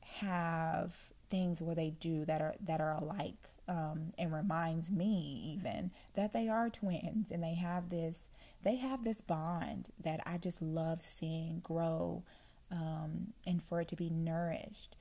have 0.00 0.92
things 1.30 1.62
where 1.62 1.74
they 1.74 1.90
do 1.90 2.24
that 2.24 2.40
are 2.40 2.54
that 2.64 2.80
are 2.80 2.92
alike. 2.94 3.48
Um, 3.68 4.12
and 4.18 4.34
reminds 4.34 4.90
me 4.90 5.54
even 5.54 5.92
that 6.14 6.32
they 6.32 6.48
are 6.48 6.68
twins 6.68 7.30
and 7.30 7.44
they 7.44 7.54
have 7.54 7.90
this 7.90 8.28
they 8.64 8.74
have 8.76 9.04
this 9.04 9.20
bond 9.20 9.90
that 10.02 10.20
I 10.26 10.36
just 10.38 10.60
love 10.60 11.02
seeing 11.02 11.60
grow 11.62 12.24
um, 12.72 13.28
and 13.46 13.62
for 13.62 13.80
it 13.80 13.88
to 13.88 13.96
be 13.96 14.10
nourished 14.10 14.96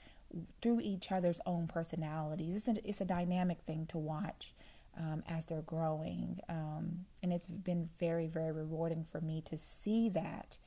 through 0.62 0.82
each 0.82 1.12
other's 1.12 1.42
own 1.46 1.68
personalities. 1.68 2.56
It's 2.56 2.68
a, 2.68 2.88
it's 2.88 3.02
a 3.02 3.06
dynamic 3.06 3.62
thing 3.62 3.86
to 3.88 3.98
watch 3.98 4.54
um, 4.98 5.24
as 5.28 5.46
they're 5.46 5.62
growing. 5.62 6.40
Um, 6.50 7.06
and 7.24 7.32
it's 7.32 7.48
been 7.48 7.90
very, 8.00 8.28
very 8.28 8.52
rewarding 8.52 9.04
for 9.04 9.22
me 9.22 9.42
to 9.46 9.58
see 9.58 10.10
that 10.10 10.58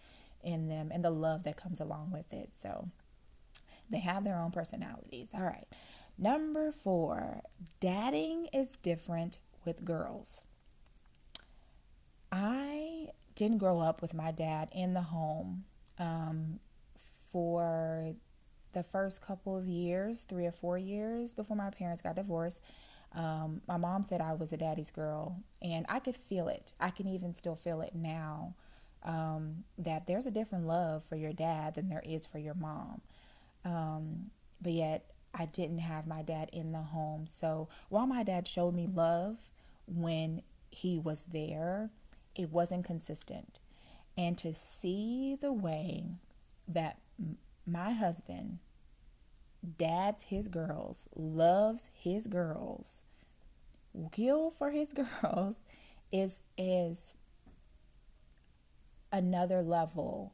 in 0.42 0.68
them 0.68 0.90
and 0.92 1.04
the 1.04 1.10
love 1.10 1.44
that 1.44 1.56
comes 1.56 1.80
along 1.80 2.10
with 2.12 2.32
it. 2.32 2.50
So 2.54 2.88
they 3.90 4.00
have 4.00 4.24
their 4.24 4.38
own 4.38 4.50
personalities. 4.50 5.28
All 5.34 5.42
right. 5.42 5.66
Number 6.16 6.72
four, 6.72 7.42
dadding 7.80 8.48
is 8.52 8.76
different 8.76 9.38
with 9.64 9.84
girls. 9.84 10.42
I 12.30 13.08
didn't 13.34 13.58
grow 13.58 13.80
up 13.80 14.00
with 14.00 14.14
my 14.14 14.30
dad 14.30 14.70
in 14.72 14.94
the 14.94 15.02
home 15.02 15.64
um, 15.98 16.60
for 17.30 18.14
the 18.72 18.82
first 18.82 19.20
couple 19.20 19.56
of 19.56 19.66
years, 19.66 20.24
three 20.28 20.46
or 20.46 20.52
four 20.52 20.78
years 20.78 21.34
before 21.34 21.56
my 21.56 21.70
parents 21.70 22.02
got 22.02 22.16
divorced, 22.16 22.60
um, 23.14 23.60
my 23.68 23.76
mom 23.76 24.04
said 24.08 24.20
I 24.20 24.32
was 24.32 24.52
a 24.52 24.56
daddy's 24.56 24.90
girl, 24.90 25.40
and 25.62 25.86
I 25.88 26.00
could 26.00 26.16
feel 26.16 26.48
it. 26.48 26.74
I 26.80 26.90
can 26.90 27.06
even 27.06 27.32
still 27.32 27.54
feel 27.54 27.80
it 27.80 27.94
now 27.94 28.54
um, 29.04 29.64
that 29.78 30.06
there's 30.06 30.26
a 30.26 30.30
different 30.30 30.66
love 30.66 31.04
for 31.04 31.16
your 31.16 31.32
dad 31.32 31.76
than 31.76 31.88
there 31.88 32.02
is 32.04 32.26
for 32.26 32.38
your 32.38 32.54
mom. 32.54 33.00
Um, 33.64 34.30
but 34.60 34.72
yet, 34.72 35.13
I 35.34 35.46
didn't 35.46 35.80
have 35.80 36.06
my 36.06 36.22
dad 36.22 36.50
in 36.52 36.72
the 36.72 36.82
home. 36.82 37.26
So 37.30 37.68
while 37.88 38.06
my 38.06 38.22
dad 38.22 38.46
showed 38.46 38.74
me 38.74 38.86
love 38.86 39.36
when 39.86 40.42
he 40.70 40.98
was 40.98 41.24
there, 41.24 41.90
it 42.36 42.50
wasn't 42.50 42.84
consistent. 42.84 43.58
And 44.16 44.38
to 44.38 44.54
see 44.54 45.36
the 45.40 45.52
way 45.52 46.04
that 46.68 46.98
my 47.66 47.92
husband 47.92 48.58
dads 49.78 50.24
his 50.24 50.48
girls, 50.48 51.08
loves 51.16 51.82
his 51.92 52.26
girls, 52.26 53.04
will 53.92 54.50
for 54.50 54.70
his 54.70 54.92
girls 55.22 55.56
is 56.12 56.42
is 56.56 57.14
another 59.10 59.62
level 59.62 60.32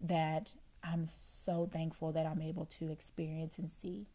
that 0.00 0.54
I'm 0.82 1.06
so 1.06 1.68
thankful 1.70 2.12
that 2.12 2.26
I'm 2.26 2.42
able 2.42 2.66
to 2.66 2.90
experience 2.90 3.58
and 3.58 3.70
see. 3.70 4.06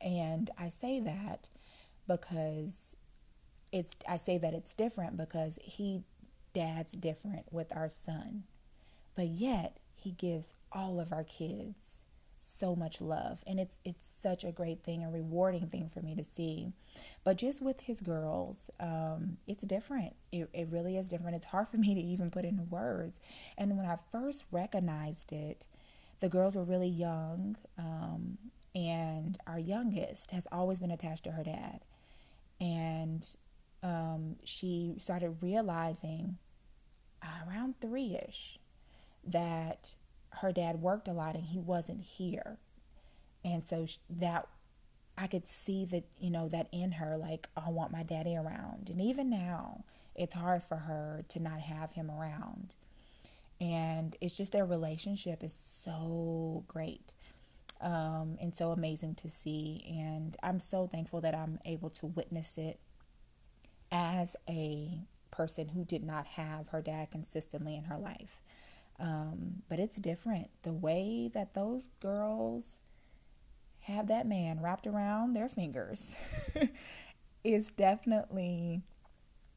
And 0.00 0.50
I 0.58 0.68
say 0.68 1.00
that 1.00 1.48
because 2.06 2.96
it's 3.72 3.96
I 4.08 4.16
say 4.16 4.38
that 4.38 4.54
it's 4.54 4.74
different 4.74 5.16
because 5.16 5.58
he 5.62 6.02
dad's 6.54 6.92
different 6.92 7.52
with 7.52 7.74
our 7.76 7.88
son. 7.88 8.44
But 9.14 9.28
yet 9.28 9.78
he 9.94 10.12
gives 10.12 10.54
all 10.72 11.00
of 11.00 11.12
our 11.12 11.24
kids 11.24 11.96
so 12.40 12.74
much 12.74 13.00
love. 13.00 13.42
And 13.46 13.60
it's 13.60 13.76
it's 13.84 14.08
such 14.08 14.44
a 14.44 14.52
great 14.52 14.82
thing 14.82 15.04
a 15.04 15.10
rewarding 15.10 15.66
thing 15.66 15.88
for 15.92 16.00
me 16.00 16.14
to 16.14 16.24
see. 16.24 16.72
But 17.24 17.36
just 17.36 17.60
with 17.60 17.82
his 17.82 18.00
girls 18.00 18.70
um, 18.80 19.36
it's 19.46 19.64
different. 19.64 20.14
It, 20.32 20.48
it 20.52 20.68
really 20.70 20.96
is 20.96 21.08
different. 21.08 21.36
It's 21.36 21.46
hard 21.46 21.68
for 21.70 21.76
me 21.76 21.94
to 21.94 22.00
even 22.00 22.30
put 22.30 22.44
into 22.44 22.62
words. 22.62 23.20
And 23.58 23.76
when 23.76 23.86
i 23.86 23.96
first 24.12 24.44
recognized 24.50 25.32
it 25.32 25.66
the 26.20 26.28
girls 26.28 26.56
were 26.56 26.64
really 26.64 26.88
young 26.88 27.56
um, 27.78 28.38
and 28.78 29.38
our 29.46 29.58
youngest 29.58 30.30
has 30.30 30.46
always 30.52 30.78
been 30.78 30.90
attached 30.92 31.24
to 31.24 31.32
her 31.32 31.42
dad 31.42 31.80
and 32.60 33.28
um, 33.82 34.36
she 34.44 34.94
started 34.98 35.36
realizing 35.40 36.36
around 37.46 37.80
three-ish 37.80 38.58
that 39.26 39.94
her 40.30 40.52
dad 40.52 40.80
worked 40.80 41.08
a 41.08 41.12
lot 41.12 41.34
and 41.34 41.44
he 41.44 41.58
wasn't 41.58 42.00
here. 42.00 42.58
And 43.44 43.64
so 43.64 43.86
that 44.10 44.48
I 45.16 45.26
could 45.26 45.46
see 45.46 45.84
that, 45.86 46.04
you 46.20 46.30
know, 46.30 46.48
that 46.48 46.68
in 46.72 46.92
her, 46.92 47.16
like, 47.16 47.48
I 47.56 47.70
want 47.70 47.92
my 47.92 48.02
daddy 48.02 48.36
around. 48.36 48.88
And 48.90 49.00
even 49.00 49.30
now, 49.30 49.84
it's 50.14 50.34
hard 50.34 50.62
for 50.62 50.76
her 50.76 51.24
to 51.28 51.40
not 51.40 51.60
have 51.60 51.92
him 51.92 52.10
around. 52.10 52.74
And 53.60 54.16
it's 54.20 54.36
just 54.36 54.52
their 54.52 54.66
relationship 54.66 55.42
is 55.42 55.54
so 55.84 56.64
great 56.68 57.12
um, 57.80 58.36
and 58.40 58.54
so 58.54 58.70
amazing 58.70 59.14
to 59.16 59.28
see. 59.28 59.84
And 59.88 60.36
I'm 60.42 60.60
so 60.60 60.86
thankful 60.86 61.20
that 61.20 61.34
I'm 61.34 61.58
able 61.64 61.90
to 61.90 62.06
witness 62.06 62.58
it 62.58 62.80
as 63.90 64.36
a 64.48 65.00
person 65.30 65.68
who 65.68 65.84
did 65.84 66.04
not 66.04 66.26
have 66.26 66.68
her 66.68 66.82
dad 66.82 67.10
consistently 67.10 67.76
in 67.76 67.84
her 67.84 67.98
life. 67.98 68.42
Um, 68.98 69.62
but 69.68 69.78
it's 69.78 69.96
different. 69.96 70.50
The 70.62 70.72
way 70.72 71.30
that 71.32 71.54
those 71.54 71.88
girls 72.00 72.80
have 73.80 74.08
that 74.08 74.26
man 74.26 74.60
wrapped 74.60 74.86
around 74.86 75.34
their 75.34 75.48
fingers 75.48 76.14
is 77.44 77.70
definitely 77.72 78.82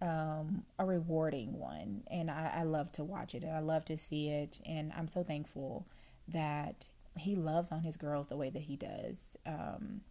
um, 0.02 0.64
a 0.78 0.86
rewarding 0.86 1.60
one. 1.60 2.04
And 2.10 2.30
I, 2.30 2.54
I 2.58 2.64
love 2.64 2.92
to 2.94 3.04
watch 3.04 3.36
it 3.36 3.44
and 3.44 3.52
I 3.52 3.60
love 3.60 3.86
to 3.86 3.98
see 3.98 4.30
it. 4.30 4.62
And 4.66 4.92
I'm 4.96 5.08
so 5.08 5.24
thankful 5.24 5.88
that 6.28 6.86
he 7.18 7.36
loves 7.36 7.72
on 7.72 7.82
his 7.82 7.98
girls 7.98 8.28
the 8.28 8.38
way 8.38 8.50
that 8.50 8.62
he 8.62 8.76
does. 8.76 9.36
Um, 9.46 10.02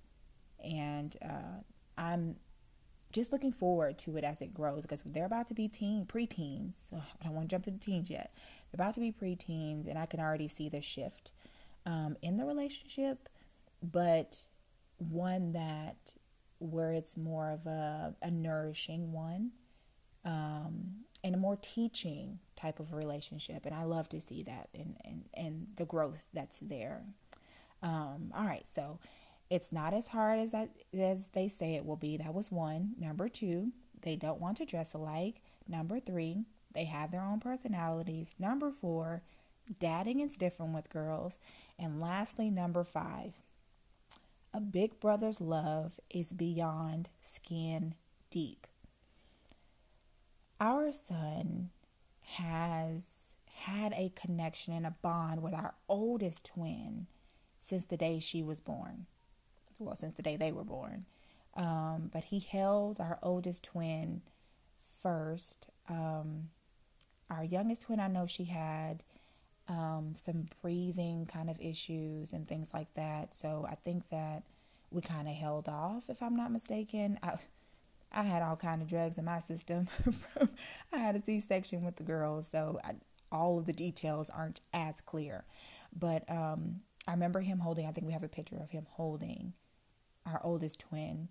and 0.63 1.17
uh, 1.25 1.63
I'm 1.97 2.37
just 3.13 3.33
looking 3.33 3.53
forward 3.53 3.99
to 3.99 4.17
it 4.17 4.25
as 4.25 4.41
it 4.41 4.55
grows 4.55 4.83
because 4.83 5.03
they're 5.05 5.27
about 5.27 5.49
to 5.49 5.55
be 5.55 5.69
teen 5.69 6.07
preteens. 6.07 6.93
Ugh, 6.95 7.03
I 7.21 7.25
don't 7.25 7.35
want 7.35 7.49
to 7.49 7.55
jump 7.55 7.65
to 7.65 7.71
the 7.71 7.79
teens 7.79 8.11
yet, 8.11 8.33
They're 8.71 8.83
about 8.85 8.95
to 8.95 9.01
be 9.01 9.13
preteens, 9.13 9.89
and 9.89 9.99
I 9.99 10.07
can 10.07 10.21
already 10.21 10.49
see 10.49 10.69
the 10.69 10.81
shift 10.81 11.33
um, 11.87 12.17
in 12.23 12.37
the 12.37 12.45
relationship, 12.45 13.29
but 13.83 14.39
one 14.99 15.53
that 15.53 16.15
where 16.59 16.93
it's 16.93 17.17
more 17.17 17.51
of 17.51 17.67
a, 17.67 18.15
a 18.21 18.31
nourishing 18.31 19.13
one 19.13 19.51
um, 20.25 21.05
and 21.23 21.35
a 21.35 21.39
more 21.39 21.59
teaching 21.61 22.39
type 22.57 22.81
of 22.81 22.93
relationship. 22.93 23.67
And 23.67 23.75
I 23.75 23.85
love 23.85 24.09
to 24.11 24.21
see 24.21 24.43
that 24.45 24.69
and, 24.75 24.97
and, 25.05 25.25
and 25.35 25.67
the 25.77 25.85
growth 25.85 26.27
that's 26.33 26.59
there. 26.61 27.03
Um, 27.83 28.33
all 28.37 28.45
right, 28.45 28.65
so 28.73 28.99
it's 29.49 29.73
not 29.73 29.95
as 29.95 30.09
hard 30.09 30.39
as 30.39 30.55
I, 30.55 30.69
as 30.99 31.29
they 31.29 31.49
say 31.49 31.75
it 31.75 31.85
will 31.85 31.97
be. 31.97 32.17
That 32.17 32.35
was 32.35 32.51
one. 32.51 32.95
Number 32.99 33.29
two, 33.29 33.73
they 34.03 34.17
don't 34.17 34.41
want 34.41 34.57
to 34.59 34.65
dress 34.65 34.95
alike. 34.95 35.43
Number 35.69 36.01
three, 36.01 36.45
they 36.73 36.85
have 36.85 37.11
their 37.11 37.23
own 37.23 37.41
personalities. 37.41 38.35
Number 38.39 38.71
four, 38.71 39.23
dadding 39.79 40.21
is 40.21 40.37
different 40.37 40.75
with 40.75 40.91
girls. 40.91 41.39
And 41.79 42.01
lastly, 42.01 42.51
number 42.51 42.85
five, 42.85 43.35
a 44.53 44.61
big 44.61 45.01
brother's 45.01 45.41
love 45.41 46.01
is 46.11 46.33
beyond 46.33 47.09
skin 47.21 47.95
deep. 48.31 48.67
Our 50.61 50.93
son 50.93 51.71
has 52.21 53.35
had 53.55 53.93
a 53.95 54.13
connection 54.15 54.75
and 54.75 54.87
a 54.87 54.95
bond 55.03 55.43
with 55.43 55.55
our 55.55 55.75
oldest 55.89 56.45
twin 56.45 57.07
since 57.59 57.87
the 57.87 57.97
day 57.97 58.21
she 58.21 58.43
was 58.43 58.61
born. 58.61 59.07
Well, 59.79 59.97
since 59.97 60.15
the 60.15 60.23
day 60.23 60.37
they 60.37 60.53
were 60.53 60.65
born. 60.65 61.07
Um, 61.55 62.11
but 62.13 62.25
he 62.25 62.39
held 62.39 63.01
our 63.01 63.19
oldest 63.23 63.65
twin 63.65 64.21
first, 65.03 65.69
um, 65.89 66.51
our 67.31 67.45
youngest 67.45 67.83
twin, 67.83 68.01
I 68.01 68.09
know 68.09 68.27
she 68.27 68.45
had 68.45 69.03
um, 69.69 70.13
some 70.15 70.49
breathing 70.61 71.27
kind 71.27 71.49
of 71.49 71.61
issues 71.61 72.33
and 72.33 72.47
things 72.47 72.71
like 72.75 72.93
that. 72.95 73.35
So 73.35 73.67
I 73.69 73.77
think 73.77 74.09
that 74.11 74.43
we 74.91 75.01
kind 75.01 75.29
of 75.29 75.35
held 75.35 75.69
off, 75.69 76.11
if 76.11 76.23
I'm 76.23 76.37
not 76.37 76.53
mistaken. 76.53 77.19
I, 77.23 77.35
I 78.13 78.23
had 78.23 78.43
all 78.43 78.57
kind 78.57 78.83
of 78.83 78.89
drugs 78.89 79.19
in 79.19 79.25
my 79.25 79.41
system. 79.41 79.89
I 80.93 80.99
had 80.99 81.17
a 81.17 81.23
C-section 81.23 81.85
with 81.85 81.97
the 81.97 82.03
girls, 82.03 82.49
so 82.51 82.81
I, 82.83 82.95
all 83.31 83.59
of 83.59 83.67
the 83.67 83.73
details 83.73 84.31
aren't 84.31 84.61
as 84.73 85.01
clear. 85.07 85.45
But 85.97 86.29
um, 86.31 86.81
I 87.07 87.13
remember 87.13 87.41
him 87.41 87.61
holding. 87.61 87.87
I 87.87 87.93
think 87.93 88.07
we 88.07 88.13
have 88.13 88.25
a 88.25 88.29
picture 88.29 88.57
of 88.57 88.71
him 88.71 88.87
holding 88.91 89.53
our 90.27 90.41
oldest 90.43 90.81
twin, 90.81 91.29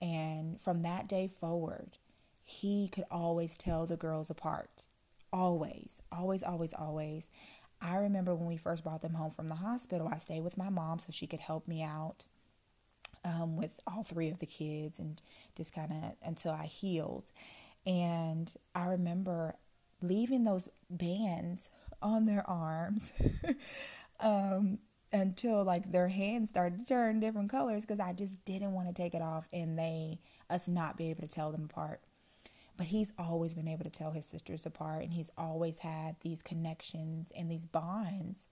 and 0.00 0.60
from 0.60 0.82
that 0.82 1.08
day 1.08 1.28
forward, 1.28 1.98
he 2.44 2.88
could 2.88 3.04
always 3.10 3.56
tell 3.56 3.86
the 3.86 3.96
girls 3.96 4.30
apart. 4.30 4.84
Always, 5.32 6.00
always, 6.10 6.42
always, 6.42 6.72
always. 6.72 7.30
I 7.80 7.96
remember 7.96 8.34
when 8.34 8.48
we 8.48 8.56
first 8.56 8.82
brought 8.82 9.02
them 9.02 9.14
home 9.14 9.30
from 9.30 9.48
the 9.48 9.54
hospital, 9.56 10.08
I 10.12 10.18
stayed 10.18 10.42
with 10.42 10.58
my 10.58 10.68
mom 10.68 10.98
so 10.98 11.08
she 11.10 11.26
could 11.26 11.40
help 11.40 11.68
me 11.68 11.82
out 11.82 12.24
um, 13.24 13.56
with 13.56 13.80
all 13.86 14.02
three 14.02 14.28
of 14.28 14.38
the 14.38 14.46
kids 14.46 14.98
and 14.98 15.20
just 15.56 15.74
kind 15.74 15.92
of 15.92 16.12
until 16.22 16.52
I 16.52 16.64
healed. 16.64 17.30
And 17.86 18.52
I 18.74 18.86
remember 18.86 19.56
leaving 20.02 20.44
those 20.44 20.68
bands 20.90 21.70
on 22.00 22.26
their 22.26 22.48
arms 22.48 23.12
um, 24.20 24.78
until 25.12 25.64
like 25.64 25.90
their 25.90 26.08
hands 26.08 26.50
started 26.50 26.80
to 26.80 26.84
turn 26.84 27.20
different 27.20 27.50
colors 27.50 27.84
because 27.84 28.00
I 28.00 28.12
just 28.12 28.44
didn't 28.44 28.72
want 28.72 28.88
to 28.88 28.94
take 28.94 29.14
it 29.14 29.22
off 29.22 29.48
and 29.52 29.78
they 29.78 30.20
us 30.50 30.68
not 30.68 30.96
be 30.96 31.10
able 31.10 31.22
to 31.22 31.34
tell 31.34 31.50
them 31.50 31.64
apart. 31.64 32.00
But 32.76 32.86
he's 32.86 33.12
always 33.18 33.54
been 33.54 33.66
able 33.66 33.84
to 33.84 33.90
tell 33.90 34.12
his 34.12 34.24
sisters 34.24 34.64
apart, 34.64 35.02
and 35.02 35.12
he's 35.12 35.32
always 35.36 35.78
had 35.78 36.14
these 36.20 36.42
connections 36.42 37.32
and 37.36 37.50
these 37.50 37.66
bonds 37.66 38.46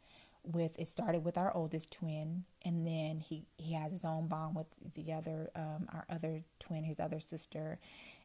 with 0.46 0.78
it 0.78 0.88
started 0.88 1.24
with 1.24 1.36
our 1.36 1.54
oldest 1.54 1.92
twin 1.92 2.44
and 2.62 2.86
then 2.86 3.20
he 3.20 3.46
he 3.56 3.74
has 3.74 3.92
his 3.92 4.04
own 4.04 4.28
bond 4.28 4.54
with 4.54 4.66
the 4.94 5.12
other 5.12 5.50
um, 5.56 5.88
our 5.92 6.06
other 6.08 6.42
twin 6.58 6.84
his 6.84 7.00
other 7.00 7.20
sister. 7.20 7.78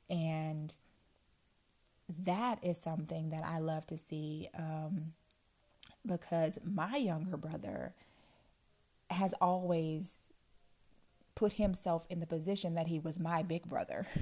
And 0.09 0.73
that 2.23 2.59
is 2.61 2.77
something 2.77 3.29
that 3.29 3.45
i 3.45 3.59
love 3.59 3.87
to 3.87 3.97
see 3.97 4.49
um, 4.57 5.13
because 6.05 6.59
my 6.65 6.97
younger 6.97 7.37
brother 7.37 7.93
has 9.09 9.33
always 9.39 10.23
put 11.35 11.53
himself 11.53 12.05
in 12.09 12.19
the 12.19 12.27
position 12.27 12.75
that 12.75 12.87
he 12.87 12.99
was 12.99 13.19
my 13.19 13.43
big 13.43 13.67
brother. 13.67 14.05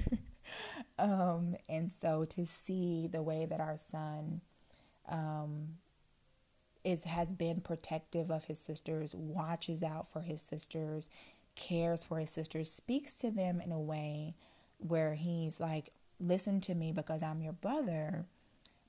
Um, 0.98 1.56
and 1.68 1.90
so 1.90 2.26
to 2.26 2.46
see 2.46 3.08
the 3.10 3.22
way 3.22 3.46
that 3.46 3.60
our 3.60 3.78
son 3.78 4.42
um, 5.08 5.76
is 6.84 7.04
has 7.04 7.32
been 7.32 7.60
protective 7.60 8.30
of 8.30 8.44
his 8.44 8.58
sisters, 8.58 9.14
watches 9.14 9.82
out 9.82 10.08
for 10.08 10.20
his 10.22 10.40
sisters, 10.40 11.08
cares 11.54 12.02
for 12.04 12.18
his 12.18 12.30
sisters, 12.30 12.70
speaks 12.70 13.14
to 13.16 13.30
them 13.30 13.60
in 13.60 13.72
a 13.72 13.80
way 13.80 14.34
where 14.78 15.14
he's 15.14 15.60
like, 15.60 15.92
"Listen 16.18 16.60
to 16.62 16.74
me 16.74 16.92
because 16.92 17.22
I'm 17.22 17.42
your 17.42 17.52
brother," 17.52 18.26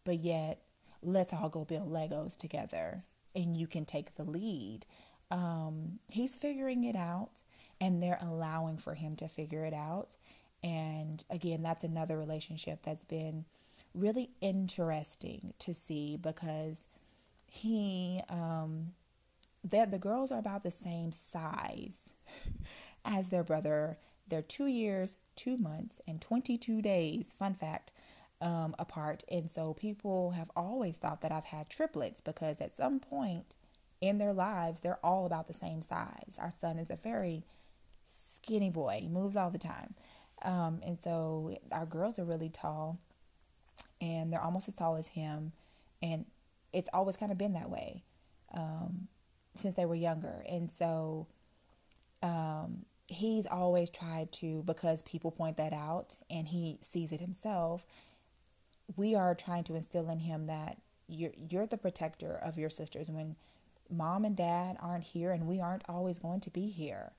but 0.04 0.20
yet 0.20 0.62
let's 1.02 1.34
all 1.34 1.50
go 1.50 1.66
build 1.66 1.92
Legos 1.92 2.38
together, 2.38 3.04
and 3.36 3.58
you 3.58 3.68
can 3.68 3.86
take 3.86 4.16
the 4.16 4.24
lead. 4.24 4.86
Um, 5.30 6.00
he's 6.12 6.36
figuring 6.36 6.84
it 6.84 6.96
out, 6.96 7.42
and 7.80 8.02
they're 8.02 8.20
allowing 8.22 8.78
for 8.78 8.94
him 8.96 9.16
to 9.18 9.28
figure 9.28 9.66
it 9.66 9.74
out. 9.74 10.18
And 10.64 11.24
again, 11.30 11.64
that's 11.64 11.84
another 11.84 12.18
relationship 12.18 12.84
that's 12.84 13.06
been 13.06 13.46
really 13.94 14.30
interesting 14.42 15.54
to 15.60 15.74
see 15.74 16.18
because 16.18 16.88
he, 17.54 18.22
um, 18.30 18.94
that 19.66 19.92
the 19.92 20.00
girls 20.00 20.32
are 20.32 20.40
about 20.40 20.64
the 20.64 20.72
same 20.72 21.12
size 21.12 22.14
as 23.06 23.28
their 23.28 23.44
brother. 23.44 23.98
They're 24.30 24.42
two 24.42 24.68
years, 24.68 25.18
two 25.36 25.58
months, 25.58 26.00
and 26.08 26.22
22 26.22 26.82
days, 26.82 27.34
fun 27.38 27.54
fact, 27.54 27.92
um, 28.40 28.74
apart. 28.80 29.26
And 29.30 29.52
so 29.52 29.74
people 29.74 30.32
have 30.32 30.50
always 30.56 30.96
thought 30.96 31.22
that 31.24 31.34
I've 31.34 31.44
had 31.44 31.70
triplets 31.70 32.22
because 32.22 32.62
at 32.62 32.74
some 32.74 33.02
point 33.02 33.56
in 34.00 34.18
their 34.18 34.34
lives, 34.34 34.80
they're 34.80 35.06
all 35.06 35.26
about 35.26 35.48
the 35.50 35.54
same 35.54 35.82
size. 35.82 36.40
Our 36.40 36.52
son 36.62 36.80
is 36.80 36.90
a 36.90 36.96
very 36.96 37.44
skinny 38.08 38.70
boy, 38.70 39.00
he 39.02 39.10
moves 39.10 39.36
all 39.36 39.50
the 39.50 39.60
time. 39.60 39.94
Um, 40.42 40.80
and 40.86 40.98
so 41.04 41.54
our 41.70 41.86
girls 41.86 42.18
are 42.18 42.24
really 42.24 42.50
tall 42.50 42.98
and 44.00 44.32
they're 44.32 44.42
almost 44.42 44.70
as 44.70 44.74
tall 44.74 44.96
as 44.96 45.10
him. 45.10 45.52
And 46.02 46.26
it's 46.74 46.90
always 46.94 47.18
kind 47.18 47.32
of 47.32 47.38
been 47.38 47.54
that 47.54 47.70
way 47.70 48.04
um, 48.54 49.08
since 49.56 49.76
they 49.76 49.86
were 49.86 49.96
younger. 49.96 50.44
And 50.50 50.72
so 50.72 51.28
um, 52.22 52.86
he's 53.08 53.46
always 53.46 53.90
tried 53.90 54.32
to, 54.34 54.64
because 54.64 55.02
people 55.02 55.32
point 55.32 55.58
that 55.58 55.74
out 55.74 56.16
and 56.30 56.48
he 56.48 56.78
sees 56.82 57.12
it 57.12 57.20
himself, 57.20 57.86
we 58.96 59.16
are 59.16 59.36
trying 59.36 59.64
to 59.66 59.76
instill 59.76 60.10
in 60.10 60.20
him 60.20 60.48
that 60.48 60.78
you're, 61.08 61.34
you're 61.50 61.68
the 61.68 61.78
protector 61.78 62.40
of 62.44 62.58
your 62.58 62.70
sisters. 62.70 63.10
When 63.10 63.36
mom 63.90 64.26
and 64.26 64.36
dad 64.36 64.78
aren't 64.80 65.04
here 65.04 65.32
and 65.32 65.48
we 65.48 65.60
aren't 65.60 65.84
always 65.90 66.20
going 66.20 66.40
to 66.42 66.50
be 66.50 66.68
here, 66.68 67.12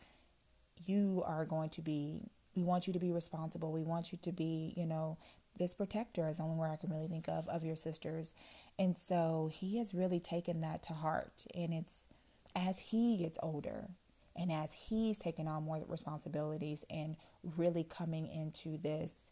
you 0.86 1.22
are 1.26 1.44
going 1.44 1.70
to 1.70 1.82
be 1.82 2.20
we 2.54 2.62
want 2.62 2.86
you 2.86 2.92
to 2.92 2.98
be 2.98 3.10
responsible. 3.10 3.72
We 3.72 3.82
want 3.82 4.12
you 4.12 4.18
to 4.22 4.32
be, 4.32 4.74
you 4.76 4.84
know, 4.84 5.16
this 5.58 5.72
protector 5.72 6.28
is 6.28 6.36
the 6.36 6.42
only 6.42 6.56
word 6.56 6.70
I 6.70 6.76
can 6.76 6.90
really 6.90 7.08
think 7.08 7.28
of 7.28 7.48
of 7.48 7.64
your 7.64 7.76
sisters. 7.76 8.34
And 8.78 8.96
so 8.96 9.50
he 9.52 9.78
has 9.78 9.94
really 9.94 10.20
taken 10.20 10.60
that 10.62 10.82
to 10.84 10.92
heart. 10.92 11.44
And 11.54 11.72
it's 11.72 12.08
as 12.54 12.78
he 12.78 13.18
gets 13.18 13.38
older 13.42 13.88
and 14.36 14.50
as 14.50 14.72
he's 14.72 15.18
taken 15.18 15.46
on 15.46 15.64
more 15.64 15.82
responsibilities 15.86 16.84
and 16.90 17.16
really 17.56 17.84
coming 17.84 18.26
into 18.26 18.78
this 18.78 19.30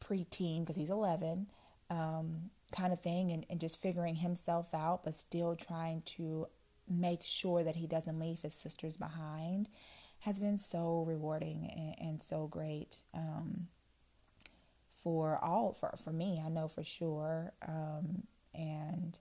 preteen, 0.00 0.60
because 0.60 0.76
he's 0.76 0.90
11, 0.90 1.46
um, 1.90 2.50
kind 2.72 2.92
of 2.92 3.00
thing, 3.00 3.32
and, 3.32 3.46
and 3.50 3.60
just 3.60 3.80
figuring 3.80 4.14
himself 4.14 4.72
out, 4.74 5.04
but 5.04 5.14
still 5.14 5.54
trying 5.54 6.02
to 6.02 6.46
make 6.88 7.22
sure 7.22 7.64
that 7.64 7.76
he 7.76 7.86
doesn't 7.86 8.18
leave 8.18 8.40
his 8.40 8.54
sisters 8.54 8.96
behind 8.96 9.68
has 10.20 10.38
been 10.38 10.58
so 10.58 11.04
rewarding 11.06 11.70
and, 11.76 12.08
and 12.08 12.22
so 12.22 12.46
great 12.46 12.98
um, 13.14 13.66
for 15.06 15.38
all 15.40 15.72
for 15.72 15.94
for 16.02 16.10
me. 16.10 16.42
I 16.44 16.48
know 16.48 16.66
for 16.66 16.82
sure, 16.82 17.52
um, 17.64 18.24
and 18.52 19.16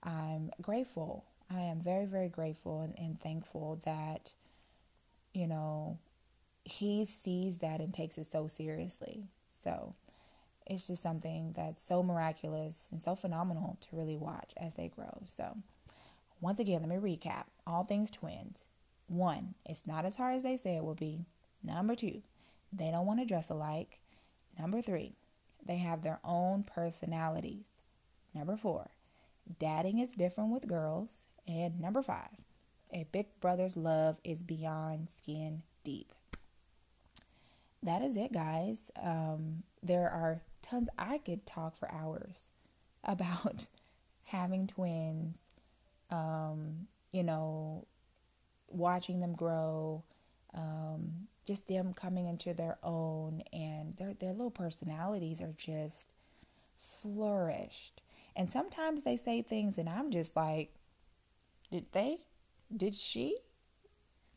I'm 0.00 0.52
grateful. 0.62 1.24
I 1.52 1.62
am 1.62 1.80
very 1.80 2.06
very 2.06 2.28
grateful 2.28 2.82
and, 2.82 2.94
and 2.96 3.20
thankful 3.20 3.80
that 3.84 4.34
you 5.34 5.48
know 5.48 5.98
he 6.62 7.04
sees 7.06 7.58
that 7.58 7.80
and 7.80 7.92
takes 7.92 8.18
it 8.18 8.26
so 8.26 8.46
seriously. 8.46 9.24
So 9.64 9.96
it's 10.64 10.86
just 10.86 11.02
something 11.02 11.54
that's 11.56 11.84
so 11.84 12.04
miraculous 12.04 12.86
and 12.92 13.02
so 13.02 13.16
phenomenal 13.16 13.78
to 13.80 13.96
really 13.96 14.16
watch 14.16 14.52
as 14.56 14.74
they 14.74 14.86
grow. 14.86 15.22
So, 15.24 15.56
once 16.40 16.60
again, 16.60 16.82
let 16.82 17.02
me 17.02 17.16
recap 17.16 17.46
all 17.66 17.82
things 17.82 18.12
twins. 18.12 18.68
One, 19.08 19.54
it's 19.64 19.88
not 19.88 20.04
as 20.04 20.14
hard 20.14 20.36
as 20.36 20.44
they 20.44 20.56
say 20.56 20.76
it 20.76 20.84
will 20.84 20.94
be. 20.94 21.24
Number 21.64 21.96
two, 21.96 22.22
they 22.72 22.92
don't 22.92 23.06
want 23.06 23.18
to 23.18 23.26
dress 23.26 23.50
alike. 23.50 23.98
Number 24.58 24.80
three, 24.80 25.16
they 25.64 25.78
have 25.78 26.02
their 26.02 26.20
own 26.24 26.62
personalities. 26.62 27.66
Number 28.34 28.56
four, 28.56 28.90
dadding 29.58 29.98
is 29.98 30.14
different 30.14 30.50
with 30.50 30.66
girls. 30.66 31.24
And 31.46 31.80
number 31.80 32.02
five, 32.02 32.44
a 32.92 33.06
big 33.12 33.26
brother's 33.40 33.76
love 33.76 34.18
is 34.24 34.42
beyond 34.42 35.10
skin 35.10 35.62
deep. 35.84 36.12
That 37.82 38.02
is 38.02 38.16
it, 38.16 38.32
guys. 38.32 38.90
Um, 39.00 39.62
there 39.82 40.10
are 40.10 40.42
tons. 40.62 40.88
I 40.98 41.18
could 41.18 41.46
talk 41.46 41.76
for 41.76 41.90
hours 41.92 42.44
about 43.04 43.66
having 44.24 44.66
twins, 44.66 45.36
um, 46.10 46.88
you 47.12 47.22
know, 47.22 47.86
watching 48.68 49.20
them 49.20 49.34
grow, 49.34 50.02
um, 50.54 51.28
just 51.46 51.68
them 51.68 51.94
coming 51.94 52.26
into 52.26 52.52
their 52.52 52.78
own, 52.82 53.42
and 53.52 53.96
their 53.96 54.14
their 54.14 54.32
little 54.32 54.50
personalities 54.50 55.40
are 55.40 55.54
just 55.56 56.08
flourished. 56.80 58.02
And 58.34 58.50
sometimes 58.50 59.02
they 59.02 59.16
say 59.16 59.42
things, 59.42 59.78
and 59.78 59.88
I'm 59.88 60.10
just 60.10 60.36
like, 60.36 60.74
did 61.70 61.86
they? 61.92 62.18
Did 62.76 62.94
she? 62.94 63.38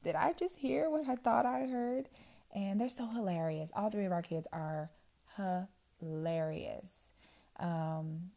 Did 0.03 0.15
I 0.15 0.33
just 0.33 0.57
hear 0.57 0.89
what 0.89 1.07
I 1.07 1.15
thought 1.15 1.45
I 1.45 1.65
heard? 1.65 2.07
And 2.55 2.79
they're 2.79 2.89
so 2.89 3.05
hilarious. 3.07 3.71
All 3.75 3.89
three 3.89 4.05
of 4.05 4.11
our 4.11 4.21
kids 4.21 4.47
are 4.53 4.89
hilarious. 5.35 7.11
Um, 7.59 8.31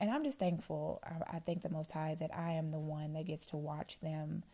and 0.00 0.10
I'm 0.10 0.22
just 0.22 0.38
thankful. 0.38 1.02
I, 1.04 1.36
I 1.36 1.38
thank 1.40 1.62
the 1.62 1.68
Most 1.68 1.92
High 1.92 2.16
that 2.20 2.30
I 2.34 2.52
am 2.52 2.70
the 2.70 2.78
one 2.78 3.14
that 3.14 3.26
gets 3.26 3.46
to 3.46 3.56
watch 3.56 3.98
them 4.00 4.44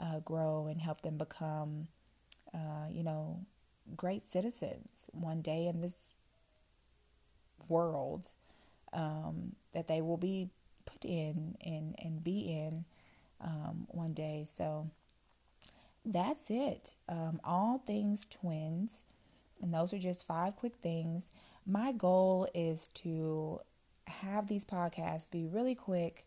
uh, 0.00 0.18
grow 0.20 0.66
and 0.66 0.80
help 0.80 1.02
them 1.02 1.16
become, 1.16 1.86
uh, 2.54 2.88
you 2.90 3.02
know, 3.02 3.40
great 3.96 4.26
citizens 4.28 5.10
one 5.12 5.40
day 5.40 5.66
in 5.66 5.80
this 5.80 6.08
world 7.68 8.28
um, 8.92 9.52
that 9.72 9.88
they 9.88 10.00
will 10.00 10.16
be 10.16 10.48
put 10.84 11.04
in 11.04 11.56
and, 11.64 11.94
and 11.98 12.22
be 12.22 12.40
in 12.40 12.84
um, 13.40 13.86
one 13.88 14.12
day. 14.12 14.44
So 14.46 14.90
that's 16.04 16.50
it. 16.50 16.94
Um, 17.08 17.40
all 17.44 17.82
things 17.86 18.26
twins. 18.26 19.04
And 19.62 19.72
those 19.74 19.92
are 19.92 19.98
just 19.98 20.26
five 20.26 20.56
quick 20.56 20.76
things. 20.82 21.28
My 21.66 21.92
goal 21.92 22.48
is 22.54 22.88
to 22.94 23.60
have 24.06 24.48
these 24.48 24.64
podcasts 24.64 25.30
be 25.30 25.46
really 25.46 25.74
quick. 25.74 26.26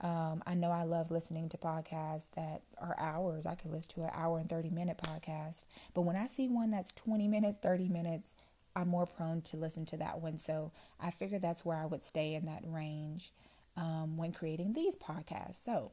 Um, 0.00 0.42
I 0.46 0.54
know 0.54 0.70
I 0.70 0.84
love 0.84 1.10
listening 1.10 1.48
to 1.50 1.56
podcasts 1.56 2.30
that 2.36 2.62
are 2.80 2.96
hours. 2.98 3.46
I 3.46 3.54
could 3.56 3.72
listen 3.72 3.90
to 3.94 4.02
an 4.02 4.10
hour 4.14 4.38
and 4.38 4.48
30 4.48 4.70
minute 4.70 4.98
podcast. 4.98 5.64
But 5.94 6.02
when 6.02 6.16
I 6.16 6.26
see 6.26 6.48
one 6.48 6.70
that's 6.70 6.92
20 6.92 7.26
minutes, 7.26 7.58
30 7.62 7.88
minutes, 7.88 8.34
I'm 8.76 8.88
more 8.88 9.06
prone 9.06 9.42
to 9.42 9.56
listen 9.56 9.84
to 9.86 9.96
that 9.96 10.20
one. 10.20 10.38
So 10.38 10.70
I 11.00 11.10
figured 11.10 11.42
that's 11.42 11.64
where 11.64 11.76
I 11.76 11.86
would 11.86 12.02
stay 12.02 12.34
in 12.34 12.46
that 12.46 12.62
range 12.64 13.32
um, 13.76 14.16
when 14.16 14.32
creating 14.32 14.72
these 14.72 14.94
podcasts. 14.94 15.64
So 15.64 15.90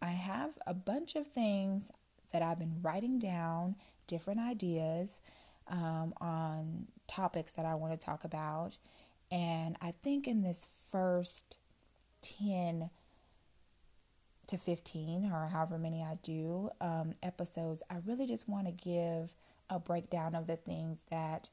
I 0.00 0.10
have 0.10 0.50
a 0.66 0.74
bunch 0.74 1.14
of 1.14 1.26
things 1.26 1.90
that 2.32 2.42
I've 2.42 2.58
been 2.58 2.80
writing 2.82 3.18
down, 3.18 3.76
different 4.06 4.40
ideas 4.40 5.20
um, 5.68 6.14
on 6.20 6.86
topics 7.06 7.52
that 7.52 7.66
I 7.66 7.74
want 7.74 7.98
to 7.98 8.04
talk 8.04 8.24
about. 8.24 8.78
And 9.30 9.76
I 9.80 9.92
think 10.02 10.26
in 10.26 10.42
this 10.42 10.88
first 10.90 11.56
10 12.38 12.90
to 14.46 14.58
15, 14.58 15.30
or 15.32 15.48
however 15.48 15.78
many 15.78 16.02
I 16.02 16.18
do, 16.22 16.70
um, 16.80 17.14
episodes, 17.22 17.82
I 17.90 17.96
really 18.04 18.26
just 18.26 18.48
want 18.48 18.66
to 18.66 18.72
give 18.72 19.34
a 19.70 19.78
breakdown 19.78 20.34
of 20.34 20.46
the 20.46 20.56
things 20.56 21.00
that 21.10 21.48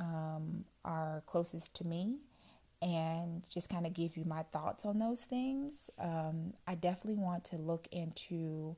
um, 0.00 0.64
are 0.84 1.22
closest 1.26 1.74
to 1.76 1.84
me 1.86 2.18
and 2.82 3.42
just 3.48 3.70
kind 3.70 3.86
of 3.86 3.94
give 3.94 4.16
you 4.16 4.24
my 4.24 4.42
thoughts 4.52 4.84
on 4.84 4.98
those 4.98 5.24
things. 5.24 5.88
Um, 5.98 6.52
I 6.66 6.74
definitely 6.74 7.22
want 7.22 7.44
to 7.44 7.56
look 7.56 7.88
into 7.90 8.76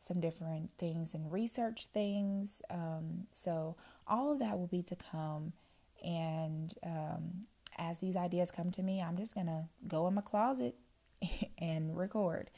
some 0.00 0.20
different 0.20 0.70
things 0.78 1.14
and 1.14 1.30
research 1.32 1.86
things. 1.86 2.62
Um, 2.70 3.26
so, 3.30 3.76
all 4.06 4.32
of 4.32 4.38
that 4.38 4.56
will 4.56 4.68
be 4.68 4.82
to 4.82 4.96
come. 4.96 5.52
And 6.04 6.72
um, 6.84 7.46
as 7.78 7.98
these 7.98 8.16
ideas 8.16 8.50
come 8.50 8.70
to 8.72 8.82
me, 8.82 9.00
I'm 9.00 9.16
just 9.16 9.34
going 9.34 9.46
to 9.46 9.64
go 9.86 10.06
in 10.08 10.14
my 10.14 10.20
closet 10.20 10.74
and 11.58 11.96
record. 11.96 12.50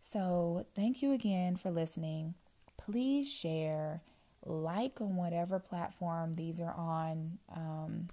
So, 0.00 0.66
thank 0.74 1.02
you 1.02 1.12
again 1.12 1.56
for 1.56 1.70
listening. 1.70 2.34
Please 2.76 3.30
share, 3.30 4.02
like 4.44 5.00
on 5.00 5.16
whatever 5.16 5.58
platform 5.58 6.36
these 6.36 6.60
are 6.60 6.74
on. 6.74 7.38
Um, 7.54 8.08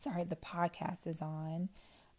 sorry, 0.00 0.24
the 0.24 0.36
podcast 0.36 1.06
is 1.06 1.22
on. 1.22 1.68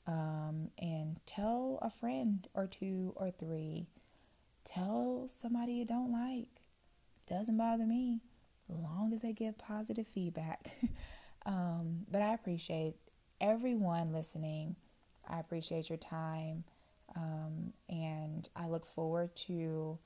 Um, 0.05 0.69
and 0.79 1.17
tell 1.25 1.79
a 1.81 1.89
friend 1.89 2.45
or 2.53 2.67
two 2.67 3.13
or 3.15 3.31
three 3.31 3.87
Tell 4.63 5.27
somebody 5.27 5.73
you 5.73 5.85
don't 5.85 6.11
like. 6.11 6.47
Doesn't 7.27 7.57
bother 7.57 7.85
me, 7.85 8.19
long 8.69 9.11
as 9.13 9.21
they 9.21 9.33
give 9.33 9.57
positive 9.57 10.07
feedback. 10.07 10.71
um, 11.45 12.05
but 12.09 12.21
I 12.21 12.33
appreciate 12.33 12.95
everyone 13.43 14.13
listening. 14.13 14.75
I 15.27 15.39
appreciate 15.39 15.89
your 15.89 15.97
time. 15.97 16.63
Um, 17.15 17.73
and 17.89 18.47
I 18.55 18.67
look 18.67 18.85
forward 18.87 19.35
to 19.47 19.99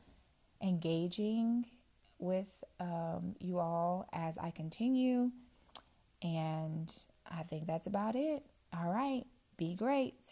engaging 0.62 1.66
with 2.20 2.52
um, 2.80 3.36
you 3.40 3.60
all 3.60 4.10
as 4.12 4.38
I 4.40 4.50
continue. 4.50 5.32
And 6.24 6.94
I 7.30 7.44
think 7.44 7.68
that's 7.68 7.86
about 7.88 8.16
it. 8.16 8.44
All 8.76 8.90
right. 8.90 9.24
Be 9.56 9.76
great. 9.76 10.27